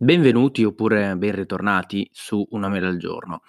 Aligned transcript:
Benvenuti 0.00 0.62
oppure 0.62 1.16
ben 1.16 1.34
ritornati 1.34 2.08
su 2.12 2.46
Una 2.50 2.68
mela 2.68 2.86
al 2.86 2.98
giorno. 2.98 3.42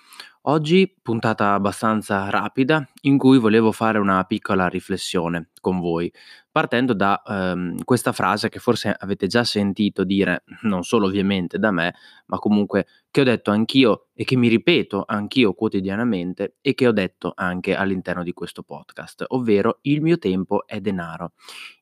Oggi 0.44 0.92
puntata 1.00 1.54
abbastanza 1.54 2.28
rapida 2.32 2.90
in 3.02 3.20
cui 3.20 3.38
volevo 3.38 3.72
fare 3.72 4.00
una 4.00 4.24
piccola 4.24 4.68
riflessione 4.68 5.52
con 5.62 5.80
voi, 5.80 6.12
partendo 6.50 6.96
da 6.96 7.22
ehm, 7.24 7.84
questa 7.84 8.14
frase 8.14 8.50
che 8.50 8.58
forse 8.58 8.96
avete 8.98 9.28
già 9.28 9.44
sentito 9.44 10.04
dire, 10.04 10.42
non 10.64 10.82
solo 10.82 11.06
ovviamente 11.06 11.60
da 11.60 11.70
me, 11.70 11.94
ma 12.26 12.40
comunque 12.40 12.88
che 13.12 13.22
ho 13.22 13.26
detto 13.26 13.52
anch'io 13.52 14.08
e 14.16 14.24
che 14.24 14.36
mi 14.36 14.48
ripeto 14.48 15.04
anch'io 15.06 15.54
quotidianamente 15.54 16.56
e 16.62 16.74
che 16.74 16.88
ho 16.88 16.92
detto 16.92 17.32
anche 17.36 17.76
all'interno 17.76 18.24
di 18.24 18.34
questo 18.34 18.64
podcast, 18.64 19.24
ovvero 19.28 19.78
il 19.84 20.02
mio 20.02 20.18
tempo 20.18 20.66
è 20.66 20.82
denaro. 20.82 21.34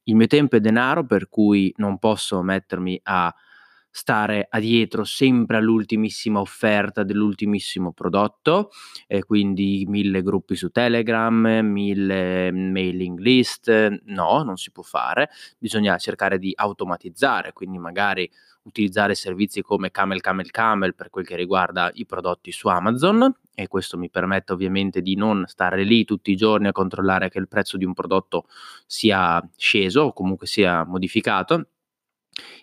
Il 0.04 0.16
mio 0.16 0.28
tempo 0.28 0.58
è 0.58 0.60
denaro 0.60 1.06
per 1.06 1.30
cui 1.30 1.74
non 1.78 2.00
posso 2.00 2.42
mettermi 2.42 3.00
a 3.04 3.34
stare 3.90 4.48
dietro 4.60 5.04
sempre 5.04 5.58
all'ultimissima 5.58 6.40
offerta 6.40 7.04
dell'ultimissimo 7.04 7.92
prodotto, 7.94 8.70
e 9.08 9.24
quindi 9.24 9.86
mille 9.88 10.22
gruppi 10.22 10.56
su 10.56 10.70
Telegram, 10.70 11.60
mille 11.64 12.52
mailing 12.52 13.20
list, 13.20 13.70
no, 14.06 14.44
non 14.44 14.58
si 14.58 14.72
può 14.72 14.84
fare, 14.84 15.30
bisogna 15.58 15.98
cercare 15.98 16.38
di 16.38 16.54
automatizzare, 16.56 17.54
quindi 17.54 17.78
magari 17.78 18.30
utilizzare 18.68 19.16
servizi 19.16 19.62
come 19.62 19.92
Camel 19.92 20.22
Camel 20.22 20.52
Camel 20.52 20.94
per 20.94 21.10
quel 21.10 21.26
che 21.26 21.36
riguarda 21.36 21.90
i 21.94 22.06
prodotti 22.06 22.52
su 22.52 22.68
Amazon 22.68 23.34
e 23.56 23.68
questo 23.68 23.98
mi 23.98 24.10
permette 24.10 24.54
ovviamente 24.54 25.02
di 25.02 25.16
non 25.16 25.46
stare 25.48 25.84
lì 25.84 26.04
tutti 26.04 26.32
i 26.32 26.36
giorni 26.36 26.68
a 26.68 26.72
controllare 26.74 27.30
che 27.30 27.40
il 27.40 27.48
prezzo 27.48 27.78
di 27.78 27.86
un 27.86 27.94
prodotto 27.94 28.46
sia 28.86 29.42
sceso 29.56 30.02
o 30.02 30.14
comunque 30.14 30.48
sia 30.48 30.86
modificato 30.86 31.70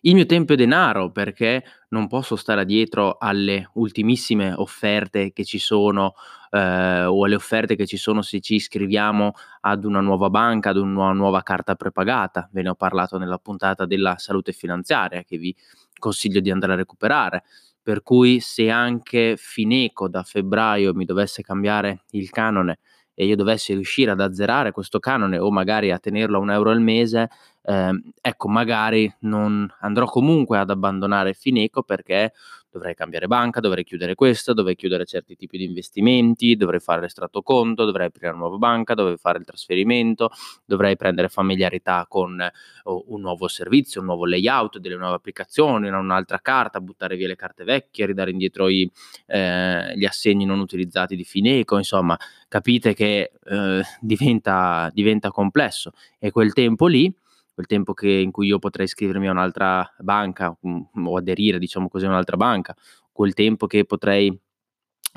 il 0.02 0.14
mio 0.14 0.26
tempo 0.26 0.52
è 0.52 0.56
denaro 0.56 1.10
perché 1.10 1.64
non 1.88 2.06
posso 2.08 2.36
stare 2.36 2.64
dietro 2.64 3.16
alle 3.18 3.70
ultimissime 3.74 4.52
offerte 4.52 5.32
che 5.32 5.44
ci 5.44 5.58
sono 5.58 6.14
eh, 6.50 7.04
o 7.04 7.24
alle 7.24 7.34
offerte 7.34 7.76
che 7.76 7.86
ci 7.86 7.96
sono 7.96 8.22
se 8.22 8.40
ci 8.40 8.54
iscriviamo 8.56 9.32
ad 9.60 9.84
una 9.84 10.00
nuova 10.00 10.30
banca, 10.30 10.70
ad 10.70 10.76
una 10.76 11.12
nuova 11.12 11.42
carta 11.42 11.74
prepagata. 11.74 12.48
Ve 12.52 12.62
ne 12.62 12.70
ho 12.70 12.74
parlato 12.74 13.18
nella 13.18 13.38
puntata 13.38 13.86
della 13.86 14.16
salute 14.18 14.52
finanziaria 14.52 15.22
che 15.22 15.38
vi 15.38 15.54
consiglio 15.98 16.40
di 16.40 16.50
andare 16.50 16.72
a 16.74 16.76
recuperare. 16.76 17.44
Per 17.82 18.02
cui 18.02 18.40
se 18.40 18.70
anche 18.70 19.34
Fineco 19.36 20.08
da 20.08 20.22
febbraio 20.22 20.94
mi 20.94 21.04
dovesse 21.04 21.42
cambiare 21.42 22.04
il 22.12 22.30
canone 22.30 22.78
e 23.14 23.26
io 23.26 23.36
dovessi 23.36 23.74
riuscire 23.74 24.10
ad 24.10 24.20
azzerare 24.20 24.72
questo 24.72 24.98
canone 24.98 25.38
o 25.38 25.50
magari 25.50 25.90
a 25.90 25.98
tenerlo 25.98 26.38
a 26.38 26.40
un 26.40 26.50
euro 26.50 26.70
al 26.70 26.80
mese, 26.80 27.28
eh, 27.66 28.02
ecco, 28.20 28.48
magari 28.48 29.12
non 29.20 29.66
andrò 29.80 30.06
comunque 30.06 30.58
ad 30.58 30.70
abbandonare 30.70 31.32
Fineco 31.32 31.82
perché 31.82 32.32
dovrei 32.74 32.94
cambiare 32.96 33.28
banca, 33.28 33.60
dovrei 33.60 33.84
chiudere 33.84 34.16
questo, 34.16 34.52
dovrei 34.52 34.74
chiudere 34.74 35.04
certi 35.04 35.36
tipi 35.36 35.56
di 35.56 35.64
investimenti, 35.64 36.56
dovrei 36.56 36.80
fare 36.80 37.02
l'estratto 37.02 37.40
conto, 37.40 37.84
dovrei 37.84 38.08
aprire 38.08 38.30
una 38.30 38.38
nuova 38.38 38.56
banca, 38.56 38.94
dovrei 38.94 39.16
fare 39.16 39.38
il 39.38 39.44
trasferimento, 39.44 40.30
dovrei 40.64 40.96
prendere 40.96 41.28
familiarità 41.28 42.04
con 42.08 42.36
un 42.84 43.20
nuovo 43.20 43.46
servizio, 43.46 44.00
un 44.00 44.06
nuovo 44.08 44.26
layout, 44.26 44.78
delle 44.78 44.96
nuove 44.96 45.14
applicazioni, 45.14 45.88
un'altra 45.88 46.40
carta, 46.40 46.80
buttare 46.80 47.14
via 47.14 47.28
le 47.28 47.36
carte 47.36 47.62
vecchie, 47.62 48.06
ridare 48.06 48.32
indietro 48.32 48.68
i, 48.68 48.90
eh, 49.26 49.96
gli 49.96 50.04
assegni 50.04 50.44
non 50.44 50.58
utilizzati 50.58 51.14
di 51.14 51.24
Fineco, 51.24 51.78
insomma, 51.78 52.18
capite 52.48 52.92
che 52.92 53.30
eh, 53.44 53.82
diventa, 54.00 54.90
diventa 54.92 55.30
complesso. 55.30 55.92
E 56.18 56.32
quel 56.32 56.52
tempo 56.52 56.88
lì 56.88 57.14
quel 57.54 57.66
tempo 57.66 57.94
che, 57.94 58.10
in 58.10 58.32
cui 58.32 58.48
io 58.48 58.58
potrei 58.58 58.86
iscrivermi 58.86 59.28
a 59.28 59.30
un'altra 59.30 59.88
banca 60.00 60.56
um, 60.62 60.86
o 61.06 61.16
aderire, 61.16 61.58
diciamo 61.58 61.88
così, 61.88 62.04
a 62.04 62.08
un'altra 62.08 62.36
banca, 62.36 62.74
quel 63.12 63.32
tempo 63.32 63.66
che 63.66 63.84
potrei 63.84 64.36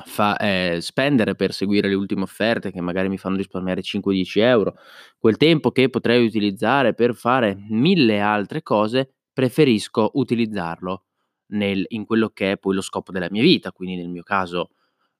fa, 0.04 0.36
eh, 0.36 0.78
spendere 0.80 1.34
per 1.34 1.52
seguire 1.52 1.88
le 1.88 1.94
ultime 1.94 2.22
offerte 2.22 2.70
che 2.70 2.80
magari 2.80 3.08
mi 3.08 3.18
fanno 3.18 3.36
risparmiare 3.36 3.82
5-10 3.82 4.40
euro, 4.40 4.76
quel 5.18 5.36
tempo 5.36 5.72
che 5.72 5.90
potrei 5.90 6.24
utilizzare 6.24 6.94
per 6.94 7.14
fare 7.14 7.56
mille 7.68 8.20
altre 8.20 8.62
cose, 8.62 9.14
preferisco 9.32 10.10
utilizzarlo 10.14 11.04
nel, 11.48 11.84
in 11.88 12.04
quello 12.06 12.28
che 12.30 12.52
è 12.52 12.56
poi 12.56 12.74
lo 12.74 12.80
scopo 12.80 13.12
della 13.12 13.28
mia 13.30 13.42
vita, 13.42 13.72
quindi 13.72 13.96
nel 13.96 14.08
mio 14.08 14.22
caso 14.22 14.70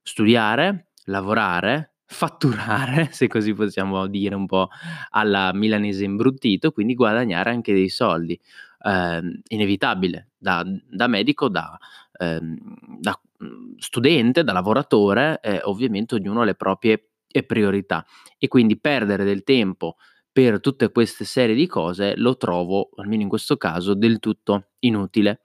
studiare, 0.01 0.91
lavorare, 1.05 1.95
fatturare, 2.09 3.09
se 3.13 3.27
così 3.27 3.53
possiamo 3.53 4.07
dire 4.07 4.35
un 4.35 4.47
po' 4.47 4.69
alla 5.11 5.53
milanese 5.53 6.03
imbruttito, 6.03 6.71
quindi 6.71 6.95
guadagnare 6.95 7.51
anche 7.51 7.73
dei 7.73 7.89
soldi. 7.89 8.39
Eh, 8.81 9.41
inevitabile, 9.49 10.29
da, 10.37 10.63
da 10.89 11.07
medico, 11.07 11.49
da, 11.49 11.77
ehm, 12.17 12.57
da, 12.99 13.19
mhmm, 13.39 13.75
studente, 13.77 14.43
da 14.43 14.53
lavoratore, 14.53 15.39
eh, 15.41 15.59
ovviamente 15.63 16.15
ognuno 16.15 16.41
ha 16.41 16.45
le 16.45 16.55
proprie 16.55 17.03
priorità 17.45 18.03
e 18.39 18.47
quindi 18.47 18.79
perdere 18.79 19.23
del 19.23 19.43
tempo 19.43 19.97
per 20.31 20.59
tutte 20.61 20.91
queste 20.91 21.25
serie 21.25 21.53
di 21.55 21.67
cose 21.67 22.15
lo 22.17 22.37
trovo, 22.37 22.89
almeno 22.95 23.21
in 23.21 23.29
questo 23.29 23.57
caso, 23.57 23.93
del 23.93 24.19
tutto 24.19 24.69
inutile. 24.79 25.41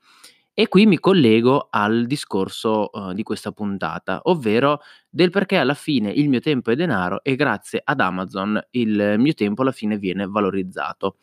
E 0.58 0.68
qui 0.68 0.86
mi 0.86 1.00
collego 1.00 1.66
al 1.68 2.06
discorso, 2.06 2.88
uhm, 2.92 3.12
di 3.12 3.24
questa 3.24 3.50
puntata, 3.50 4.20
ovvero 4.24 4.78
del 5.10 5.30
perché 5.30 5.56
alla 5.56 5.74
fine 5.74 6.10
il 6.12 6.28
mio 6.28 6.38
tempo 6.38 6.70
è 6.70 6.76
denaro 6.76 7.24
e 7.24 7.34
grazie 7.34 7.80
ad 7.82 7.98
Amazon 7.98 8.60
il 8.70 9.16
mio 9.18 9.34
tempo 9.34 9.62
alla 9.62 9.72
fine 9.72 9.98
viene 9.98 10.26
valorizzato. 10.28 11.16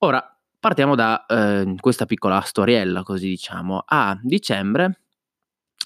Ora 0.00 0.22
partiamo 0.60 0.94
da, 0.94 1.24
ehm, 1.26 1.76
questa 1.76 2.04
piccola 2.04 2.40
storiella, 2.42 3.02
così 3.04 3.28
diciamo. 3.28 3.82
A 3.86 4.18
dicembre 4.22 5.00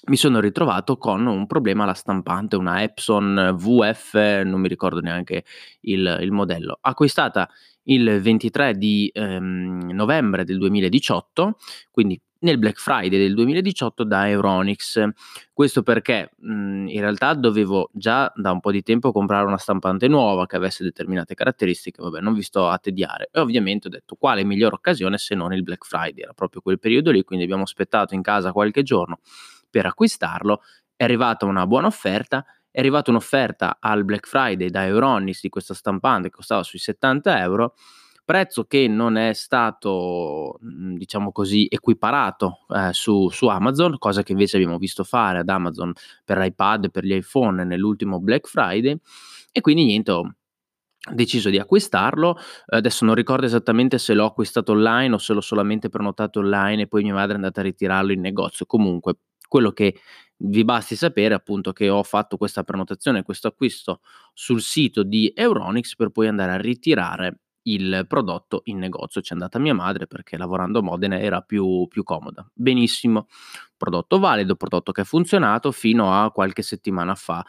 mi 0.07 0.17
sono 0.17 0.39
ritrovato 0.41 0.97
con 0.97 1.25
un 1.27 1.47
problema 1.47 1.83
alla 1.83 1.93
stampante, 1.93 2.57
una 2.57 2.83
Epson 2.83 3.55
VF, 3.57 4.15
non 4.45 4.59
mi 4.61 4.67
ricordo 4.67 4.99
neanche 4.99 5.45
il 5.81 6.17
il 6.21 6.31
modello, 6.33 6.77
acquistata 6.81 7.49
il 7.83 8.19
23 8.21 8.73
di, 8.77 9.09
ehm, 9.13 9.91
novembre 9.93 10.43
del 10.45 10.57
2018, 10.59 11.57
quindi 11.91 12.19
nel 12.43 12.57
Black 12.57 12.79
Friday 12.79 13.17
del 13.17 13.33
2018 13.33 14.03
da 14.03 14.29
Euronics. 14.29 15.03
Questo 15.51 15.81
perché 15.81 16.31
mh, 16.37 16.53
mhmm, 16.53 16.87
in 16.89 16.99
realtà 17.01 17.33
dovevo 17.33 17.89
già 17.93 18.31
da 18.35 18.51
un 18.51 18.59
po' 18.59 18.71
di 18.71 18.83
tempo 18.83 19.11
comprare 19.11 19.45
una 19.45 19.57
stampante 19.57 20.07
nuova 20.07 20.45
che 20.45 20.55
avesse 20.55 20.83
determinate 20.83 21.33
caratteristiche, 21.33 22.01
vabbè, 22.01 22.19
non 22.19 22.33
vi 22.33 22.41
sto 22.41 22.67
a 22.67 22.77
tediare. 22.77 23.29
E 23.31 23.39
ovviamente 23.39 23.87
ho 23.87 23.91
detto 23.91 24.15
quale 24.15 24.43
migliore 24.43 24.75
occasione 24.75 25.17
se 25.17 25.35
non 25.35 25.53
il 25.53 25.63
Black 25.63 25.85
Friday, 25.85 26.23
era 26.23 26.33
proprio 26.33 26.61
quel 26.61 26.79
periodo 26.79 27.11
lì, 27.11 27.23
quindi 27.23 27.45
abbiamo 27.45 27.63
aspettato 27.63 28.13
in 28.13 28.21
casa 28.21 28.51
qualche 28.51 28.83
giorno 28.83 29.19
per 29.69 29.85
acquistarlo. 29.85 30.61
È 30.95 31.03
arrivata 31.03 31.45
una 31.45 31.65
buona 31.65 31.87
offerta 31.87 32.45
è 32.75 32.79
arrivata 32.79 33.11
un'offerta 33.11 33.77
al 33.79 34.03
Black 34.03 34.27
Friday 34.27 34.69
da 34.69 34.83
Euronics 34.85 35.41
di 35.41 35.49
questa 35.49 35.75
stampante 35.75 36.29
che 36.29 36.37
costava 36.37 36.63
sui 36.63 36.79
70 36.79 37.39
euro 37.39 37.75
prezzo 38.23 38.65
che 38.65 38.87
non 38.87 39.15
è 39.15 39.33
stato, 39.33 40.57
mhmm, 40.59 40.95
diciamo 40.95 41.31
così, 41.31 41.67
equiparato 41.69 42.65
eh, 42.69 42.93
su, 42.93 43.29
su, 43.29 43.47
Amazon, 43.47 43.97
cosa 43.97 44.23
che 44.23 44.31
invece 44.31 44.57
abbiamo 44.57 44.77
visto 44.77 45.03
fare 45.03 45.39
ad 45.39 45.49
Amazon 45.49 45.93
per 46.23 46.41
iPad 46.41 46.91
per 46.91 47.03
gli 47.05 47.13
iPhone 47.13 47.63
nell'ultimo 47.63 48.19
Black 48.19 48.47
Friday. 48.47 48.97
E 49.51 49.61
quindi 49.61 49.85
niente, 49.85 50.11
ho 50.11 50.35
deciso 51.11 51.49
di 51.49 51.59
acquistarlo. 51.59 52.37
Adesso 52.67 53.05
non 53.05 53.15
ricordo 53.15 53.45
esattamente 53.45 53.97
se 53.97 54.13
l'ho 54.13 54.25
acquistato 54.25 54.71
online 54.71 55.15
o 55.15 55.17
se 55.17 55.33
l'ho 55.33 55.41
solamente 55.41 55.89
prenotato 55.89 56.39
online 56.39 56.83
e 56.83 56.87
poi 56.87 57.03
mia 57.03 57.13
madre 57.13 57.33
è 57.33 57.35
andata 57.35 57.59
a 57.59 57.63
ritirarlo 57.63 58.11
in 58.11 58.21
negozio. 58.21 58.65
Comunque, 58.65 59.17
quello 59.47 59.71
che 59.71 59.95
vi 60.45 60.63
basti 60.63 60.95
sapere 60.95 61.33
appunto 61.33 61.71
che 61.73 61.89
ho 61.89 62.03
fatto 62.03 62.37
questa 62.37 62.63
prenotazione, 62.63 63.23
questo 63.23 63.47
acquisto 63.47 64.01
sul 64.33 64.61
sito 64.61 65.03
di 65.03 65.31
Euronics 65.35 65.95
per 65.95 66.09
poi 66.09 66.27
andare 66.27 66.53
a 66.53 66.57
ritirare 66.57 67.39
il 67.63 68.05
prodotto 68.07 68.61
in 68.65 68.77
negozio. 68.79 69.21
C'è 69.21 69.33
andata 69.33 69.59
mia 69.59 69.73
madre 69.73 70.07
perché 70.07 70.37
lavorando 70.37 70.79
a 70.79 70.81
Modena 70.81 71.19
era 71.19 71.41
più, 71.41 71.87
più 71.87 72.03
comoda. 72.03 72.45
Benissimo, 72.53 73.27
prodotto 73.77 74.19
valido, 74.19 74.55
prodotto 74.55 74.91
che 74.91 75.01
ha 75.01 75.05
funzionato 75.05 75.71
fino 75.71 76.13
a 76.13 76.31
qualche 76.31 76.61
settimana 76.61 77.15
fa, 77.15 77.45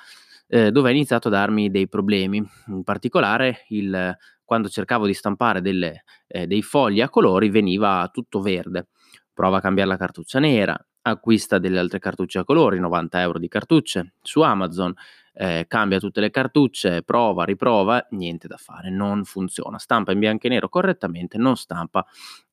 eh, 0.47 0.71
dove 0.71 0.89
ha 0.91 0.93
iniziato 0.93 1.29
a 1.29 1.31
darmi 1.31 1.71
dei 1.71 1.89
problemi. 1.89 2.43
In 2.69 2.85
particolare, 2.85 3.65
il, 3.69 4.17
quando 4.45 4.69
cercavo 4.69 5.07
di 5.07 5.15
stampare 5.15 5.61
delle, 5.61 6.05
eh, 6.27 6.47
dei 6.47 6.63
fogli 6.63 7.01
a 7.01 7.09
colori 7.09 7.49
veniva 7.51 8.09
tutto 8.13 8.41
verde. 8.41 8.89
Prova 9.33 9.57
a 9.57 9.61
cambiare 9.61 9.89
la 9.89 9.97
cartuccia 9.97 10.39
nera, 10.39 10.79
acquista 11.03 11.59
delle 11.59 11.79
altre 11.79 11.99
cartucce 11.99 12.39
a 12.39 12.45
colori, 12.45 12.79
90 12.79 13.21
euro 13.21 13.39
di 13.39 13.49
cartucce 13.49 14.15
su 14.23 14.41
Amazon 14.43 14.95
eh, 15.35 15.67
cambia 15.69 15.99
tutte 15.99 16.21
le 16.21 16.31
cartucce, 16.31 17.03
prova, 17.03 17.45
riprova, 17.45 18.07
niente 18.11 18.49
da 18.49 18.57
fare, 18.57 18.91
non 18.91 19.25
funziona. 19.25 19.79
Stampa 19.79 20.13
in 20.13 20.21
bianco 20.21 20.47
e 20.47 20.51
nero 20.51 20.69
correttamente, 20.69 21.37
non 21.37 21.57
stampa 21.57 22.07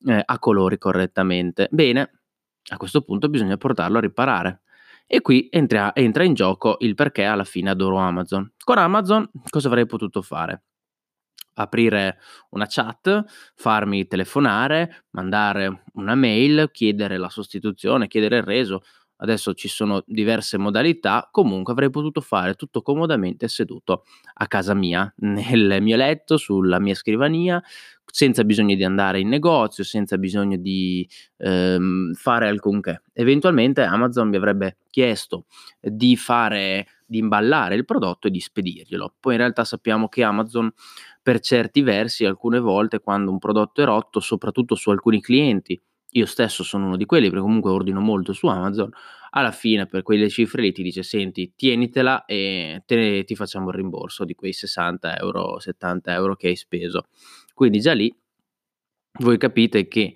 eh, 0.06 0.22
a 0.24 0.38
colori 0.38 0.78
correttamente. 0.78 1.68
Bene, 1.70 2.10
a 2.70 2.76
questo 2.76 3.02
punto 3.02 3.28
bisogna 3.28 3.56
portarlo 3.56 3.98
a 3.98 4.00
riparare. 4.00 4.62
E 5.06 5.20
qui 5.20 5.48
entra, 5.50 5.94
entra 5.94 6.24
in 6.24 6.34
gioco 6.34 6.76
il 6.80 6.94
perché 6.94 7.24
alla 7.24 7.44
fine 7.44 7.70
adoro 7.70 7.96
Amazon. 7.96 8.52
Con 8.62 8.78
Amazon 8.78 9.28
cosa 9.48 9.68
avrei 9.68 9.86
potuto 9.86 10.22
fare? 10.22 10.62
aprire 11.54 12.18
una 12.50 12.66
chat, 12.68 13.24
farmi 13.54 14.06
telefonare, 14.06 15.04
mandare 15.10 15.84
una 15.94 16.14
mail, 16.14 16.70
chiedere 16.72 17.18
la 17.18 17.28
sostituzione, 17.28 18.08
chiedere 18.08 18.38
il 18.38 18.42
reso. 18.42 18.82
Adesso 19.22 19.54
ci 19.54 19.68
sono 19.68 20.02
diverse 20.04 20.58
modalità, 20.58 21.28
comunque 21.30 21.72
avrei 21.72 21.90
potuto 21.90 22.20
fare 22.20 22.54
tutto 22.54 22.82
comodamente 22.82 23.46
seduto 23.46 24.04
a 24.34 24.46
casa 24.48 24.74
mia, 24.74 25.12
nel 25.22 25.78
mio 25.80 25.96
letto, 25.96 26.36
sulla 26.36 26.80
mia 26.80 26.94
scrivania, 26.94 27.62
senza 28.04 28.42
bisogno 28.42 28.74
di 28.74 28.82
andare 28.82 29.20
in 29.20 29.28
negozio, 29.28 29.84
senza 29.84 30.18
bisogno 30.18 30.56
di 30.56 31.08
ehm, 31.38 32.14
fare 32.14 32.48
alcunché. 32.48 33.02
Eventualmente 33.12 33.82
Amazon 33.82 34.28
mi 34.28 34.36
avrebbe 34.36 34.78
chiesto 34.90 35.46
di 35.80 36.16
fare 36.16 36.86
di 37.06 37.18
imballare 37.18 37.74
il 37.76 37.84
prodotto 37.84 38.26
e 38.26 38.30
di 38.30 38.40
spedirglielo. 38.40 39.14
Poi 39.20 39.34
in 39.34 39.38
realtà 39.38 39.64
sappiamo 39.64 40.08
che 40.08 40.22
Amazon 40.24 40.72
per 41.22 41.40
certi 41.40 41.82
versi 41.82 42.24
alcune 42.24 42.58
volte 42.58 43.00
quando 43.00 43.30
un 43.30 43.38
prodotto 43.38 43.82
è 43.82 43.84
rotto, 43.84 44.18
soprattutto 44.18 44.74
su 44.74 44.90
alcuni 44.90 45.20
clienti, 45.20 45.80
io 46.14 46.26
stesso 46.26 46.62
sono 46.62 46.86
uno 46.86 46.96
di 46.96 47.06
quelli 47.06 47.28
perché 47.28 47.42
comunque 47.42 47.70
ordino 47.70 48.00
molto 48.00 48.32
su 48.32 48.46
Amazon, 48.46 48.90
alla 49.30 49.52
fine 49.52 49.86
per 49.86 50.02
quelle 50.02 50.28
cifre 50.28 50.62
lì 50.62 50.72
ti 50.72 50.82
dice 50.82 51.02
senti 51.02 51.52
tienitela 51.56 52.24
e 52.26 52.82
te, 52.86 53.24
ti 53.24 53.34
facciamo 53.34 53.68
il 53.70 53.74
rimborso 53.76 54.24
di 54.24 54.34
quei 54.34 54.52
60 54.52 55.18
euro, 55.18 55.58
70 55.58 56.12
euro 56.12 56.36
che 56.36 56.48
hai 56.48 56.56
speso. 56.56 57.06
Quindi 57.54 57.80
già 57.80 57.92
lì 57.92 58.14
voi 59.20 59.38
capite 59.38 59.88
che 59.88 60.14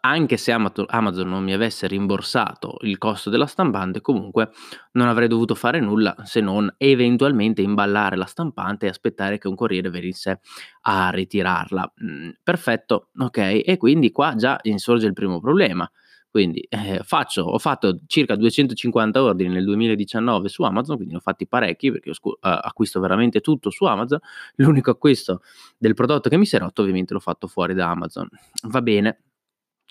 anche 0.00 0.36
se 0.36 0.52
Amazon 0.52 1.28
non 1.28 1.44
mi 1.44 1.52
avesse 1.52 1.86
rimborsato 1.86 2.76
il 2.80 2.98
costo 2.98 3.30
della 3.30 3.46
stampante, 3.46 4.00
comunque 4.00 4.50
non 4.92 5.08
avrei 5.08 5.28
dovuto 5.28 5.54
fare 5.54 5.80
nulla 5.80 6.14
se 6.24 6.40
non 6.40 6.72
eventualmente 6.78 7.62
imballare 7.62 8.16
la 8.16 8.24
stampante 8.24 8.86
e 8.86 8.88
aspettare 8.88 9.38
che 9.38 9.48
un 9.48 9.54
corriere 9.54 9.90
venisse 9.90 10.40
a 10.82 11.10
ritirarla. 11.10 11.92
Mm, 12.04 12.30
perfetto, 12.42 13.10
ok, 13.16 13.62
e 13.64 13.76
quindi 13.78 14.10
qua 14.10 14.34
già 14.34 14.58
insorge 14.62 15.06
il 15.06 15.12
primo 15.12 15.40
problema. 15.40 15.88
Quindi 16.28 16.60
eh, 16.68 17.00
faccio, 17.02 17.44
ho 17.44 17.58
fatto 17.58 18.00
circa 18.06 18.36
250 18.36 19.22
ordini 19.22 19.54
nel 19.54 19.64
2019 19.64 20.48
su 20.48 20.64
Amazon, 20.64 20.96
quindi 20.96 21.14
ne 21.14 21.18
ho 21.20 21.22
fatti 21.22 21.46
parecchi 21.46 21.90
perché 21.90 22.12
scu- 22.12 22.34
uh, 22.34 22.58
acquisto 22.60 23.00
veramente 23.00 23.40
tutto 23.40 23.70
su 23.70 23.86
Amazon. 23.86 24.18
L'unico 24.56 24.90
acquisto 24.90 25.40
del 25.78 25.94
prodotto 25.94 26.28
che 26.28 26.36
mi 26.36 26.44
si 26.44 26.56
è 26.56 26.58
rotto 26.58 26.82
ovviamente 26.82 27.14
l'ho 27.14 27.20
fatto 27.20 27.46
fuori 27.46 27.72
da 27.72 27.88
Amazon. 27.88 28.28
Va 28.64 28.82
bene, 28.82 29.22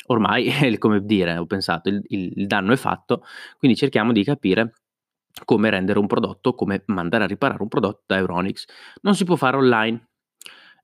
ormai, 0.08 0.50
come 0.78 1.04
dire, 1.04 1.38
ho 1.38 1.46
pensato, 1.46 1.90
il, 1.90 2.02
il 2.08 2.48
danno 2.48 2.74
è 2.74 2.78
fatto, 2.78 3.24
quindi 3.58 3.78
cerchiamo 3.78 4.12
di 4.12 4.24
capire 4.24 4.74
come 5.44 5.70
rendere 5.70 6.00
un 6.00 6.08
prodotto, 6.08 6.54
come 6.54 6.84
mandare 6.88 7.26
a 7.26 7.28
riparare 7.28 7.62
un 7.62 7.68
prodotto 7.68 8.04
da 8.08 8.18
Euronics. 8.18 8.66
Non 9.02 9.16
si 9.16 9.26
può 9.26 9.36
fare 9.36 9.58
online, 9.58 10.10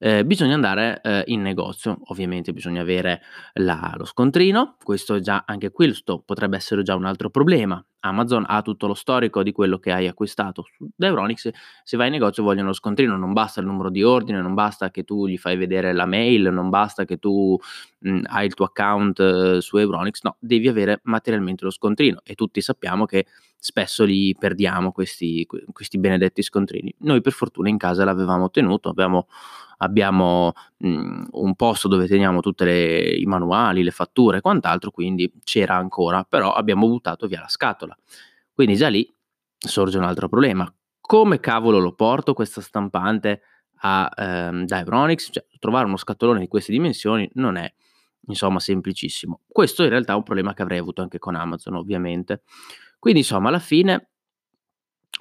eh, 0.03 0.25
bisogna 0.25 0.56
andare 0.56 1.00
eh, 1.03 1.24
in 1.27 1.44
negozio, 1.44 2.00
ovviamente 2.06 2.53
bisogna 2.53 2.81
avere 2.81 3.21
la, 3.53 3.94
lo 3.95 4.06
scontrino, 4.06 4.77
questo 4.83 5.19
già, 5.19 5.44
anche 5.45 5.69
questo 5.69 6.24
potrebbe 6.25 6.57
essere 6.57 6.81
già 6.81 6.95
un 6.95 7.06
altro 7.06 7.30
problema. 7.30 7.83
Amazon 8.00 8.44
ha 8.48 8.63
tutto 8.63 8.88
lo 8.88 8.95
storico 8.95 9.44
di 9.44 9.51
quello 9.51 9.77
che 9.77 9.92
hai 9.92 10.07
acquistato 10.07 10.65
da 10.95 11.06
Euronix, 11.06 11.51
se 11.83 11.98
vai 11.98 12.07
in 12.07 12.13
negozio 12.13 12.42
vogliono 12.42 12.69
lo 12.69 12.74
scontrino, 12.74 13.15
non 13.15 13.31
basta 13.31 13.59
il 13.59 13.68
numero 13.68 13.92
di 13.92 14.01
ordine, 14.01 14.42
non 14.42 14.56
basta 14.56 14.89
che 14.89 15.03
tu 15.03 15.27
gli 15.27 15.38
fai 15.38 15.56
vedere 15.56 15.94
la 15.94 16.07
mail, 16.07 16.50
non 16.51 16.69
basta 16.69 17.06
che 17.06 17.18
tu 17.18 17.56
mh, 18.00 18.21
hai 18.24 18.48
il 18.48 18.56
tuo 18.56 18.65
account 18.65 19.19
eh, 19.19 19.62
su 19.62 19.77
Euronix, 19.77 20.24
no, 20.24 20.36
devi 20.39 20.68
avere 20.68 21.01
materialmente 21.03 21.63
lo 21.63 21.69
scontrino 21.69 22.21
e 22.24 22.33
tutti 22.33 22.59
sappiamo 22.59 23.06
che 23.06 23.27
spesso 23.63 24.04
li 24.04 24.36
perdiamo 24.38 24.92
questi, 24.92 25.46
questi 25.72 26.00
benedetti 26.00 26.42
scontrini. 26.42 26.94
Noi 27.02 27.22
per 27.22 27.31
fortuna 27.31 27.69
in 27.69 27.78
casa 27.78 28.04
l'avevamo 28.04 28.46
ottenuto, 28.46 28.90
abbiamo 28.90 29.28
abbiamo 29.78 30.54
mh, 30.78 31.24
un 31.31 31.56
posto 31.56 31.88
dove 31.88 32.08
teniamo 32.08 32.40
tutti 32.42 32.63
i 32.66 33.25
manuali, 33.25 33.84
le 33.84 33.92
fatture 33.92 34.38
e 34.38 34.42
quant'altro, 34.42 34.92
quindi 34.92 35.31
c'era 35.44 35.75
ancora, 35.75 36.24
però 36.24 36.54
abbiamo 36.54 36.88
buttato 36.88 37.28
via 37.28 37.40
la 37.40 37.48
scatola. 37.48 37.96
Quindi 38.54 38.75
già 38.75 38.88
lì 38.90 39.12
sorge 39.58 39.98
un 39.98 40.04
altro 40.04 40.28
problema. 40.28 40.72
Come 41.00 41.40
cavolo 41.40 41.80
lo 41.80 41.94
porto 41.94 42.34
questa 42.34 42.62
stampante 42.62 43.42
a 43.81 44.10
ehm, 44.16 44.66
Dibronics? 44.66 45.30
Cioè, 45.31 45.46
trovare 45.60 45.86
uno 45.86 45.98
scatolone 45.98 46.40
di 46.40 46.48
queste 46.48 46.72
dimensioni 46.72 47.30
non 47.34 47.58
è 47.58 47.72
insomma 48.28 48.60
semplicissimo. 48.60 49.42
Questo 49.48 49.84
in 49.84 49.90
realtà 49.90 50.13
è 50.13 50.16
un 50.16 50.24
problema 50.24 50.54
che 50.54 50.62
avrei 50.62 50.78
avuto 50.78 51.02
anche 51.02 51.18
con 51.18 51.36
Amazon, 51.36 51.75
ovviamente. 51.75 52.44
Quindi 53.01 53.21
insomma, 53.21 53.48
alla 53.48 53.57
fine 53.57 54.09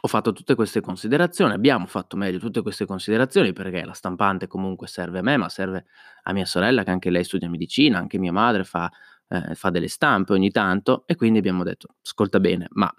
ho 0.03 0.07
fatto 0.09 0.35
tutte 0.35 0.55
queste 0.55 0.83
considerazioni, 0.83 1.55
abbiamo 1.55 1.87
fatto 1.87 2.15
meglio 2.19 2.39
tutte 2.39 2.61
queste 2.61 2.85
considerazioni 2.85 3.55
perché 3.55 3.87
la 3.87 3.95
stampante 3.95 4.47
comunque 4.47 4.87
serve 4.87 5.21
a 5.21 5.23
me, 5.23 5.39
ma 5.39 5.49
serve 5.49 5.87
a 6.25 6.33
mia 6.35 6.45
sorella 6.45 6.85
che 6.85 6.91
anche 6.91 7.09
lei 7.09 7.25
studia 7.25 7.49
medicina, 7.49 7.97
anche 7.97 8.19
mia 8.19 8.33
madre 8.33 8.65
fa, 8.65 8.91
eh, 9.29 9.55
fa 9.55 9.71
delle 9.71 9.89
stampe 9.89 10.35
ogni 10.35 10.51
tanto 10.51 11.05
e 11.07 11.17
quindi 11.17 11.39
abbiamo 11.39 11.65
detto, 11.65 11.95
ascolta 12.05 12.39
bene, 12.39 12.67
ma 12.73 12.93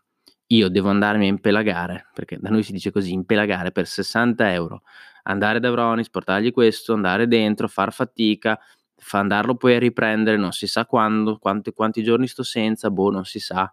io 0.47 0.67
devo 0.67 0.89
andarmi 0.89 1.25
a 1.25 1.29
impelagare, 1.29 2.07
perché 2.11 2.37
da 2.39 2.49
noi 2.49 2.63
si 2.63 2.71
dice 2.71 2.89
così, 2.91 3.13
impelagare 3.13 3.71
per 3.71 3.85
60 3.85 4.51
euro, 4.51 4.81
andare 5.23 5.59
da 5.59 5.69
Bronis, 5.69 6.09
portargli 6.09 6.51
questo, 6.51 6.93
andare 6.93 7.27
dentro, 7.27 7.67
far 7.67 7.93
fatica, 7.93 8.59
fa 8.95 9.19
andarlo 9.19 9.55
poi 9.55 9.75
a 9.75 9.79
riprendere, 9.79 10.37
non 10.37 10.51
si 10.53 10.65
sa 10.65 10.87
quando, 10.87 11.37
quanti, 11.37 11.71
quanti 11.71 12.01
giorni 12.01 12.25
sto 12.25 12.41
senza, 12.41 12.89
boh, 12.89 13.11
non 13.11 13.25
si 13.25 13.39
sa 13.39 13.71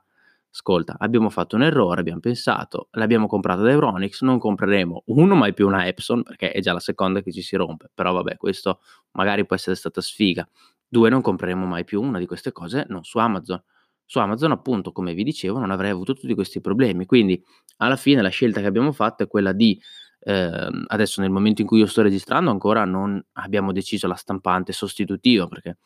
ascolta, 0.51 0.97
abbiamo 0.99 1.31
fatto 1.31 1.57
un 1.57 1.63
errore, 1.63 2.01
abbiamo 2.01 2.21
pensato, 2.21 2.89
l'abbiamo 2.93 3.27
comprata 3.27 3.63
da 3.63 3.71
Euronix, 3.71 4.23
non 4.23 4.39
compreremo 4.39 5.03
uno 5.07 5.35
mai 5.35 5.55
più 5.55 5.67
una 5.67 5.87
Epson 5.87 6.23
perché 6.23 6.53
è 6.53 6.61
già 6.61 6.73
la 6.73 6.81
seconda 6.81 7.21
che 7.21 7.33
ci 7.33 7.43
si 7.43 7.57
rompe, 7.57 7.91
però 7.95 8.13
vabbè, 8.13 8.37
questo 8.37 8.81
magari 9.13 9.47
può 9.47 9.57
essere 9.57 9.77
stata 9.77 10.01
sfiga. 10.01 10.49
Due, 10.87 11.11
non 11.11 11.21
compreremo 11.21 11.67
mai 11.67 11.85
più 11.85 12.01
una 12.01 12.19
di 12.19 12.27
queste 12.27 12.53
cose, 12.53 12.87
non 12.89 13.05
su 13.05 13.19
Amazon. 13.19 13.63
Su 14.05 14.21
Amazon, 14.21 14.53
appunto, 14.53 14.91
come 14.91 15.13
vi 15.13 15.23
dicevo, 15.23 15.59
non 15.59 15.71
avrei 15.71 15.91
avuto 15.91 16.15
tutti 16.15 16.33
questi 16.33 16.63
problemi. 16.63 17.05
Quindi, 17.05 17.43
alla 17.77 17.97
fine, 17.97 18.23
la 18.23 18.31
scelta 18.31 18.61
che 18.61 18.67
abbiamo 18.67 18.93
fatto 18.93 19.23
è 19.23 19.27
quella 19.27 19.53
di 19.53 19.79
eh, 20.21 20.69
adesso, 20.87 21.21
nel 21.21 21.31
momento 21.31 21.61
in 21.61 21.67
cui 21.67 21.79
io 21.79 21.87
sto 21.87 22.03
registrando, 22.03 22.51
ancora 22.51 22.85
non 22.85 23.23
abbiamo 23.35 23.73
deciso 23.73 24.07
la 24.07 24.15
stampante 24.15 24.73
sostitutiva 24.73 25.47
perché 25.47 25.79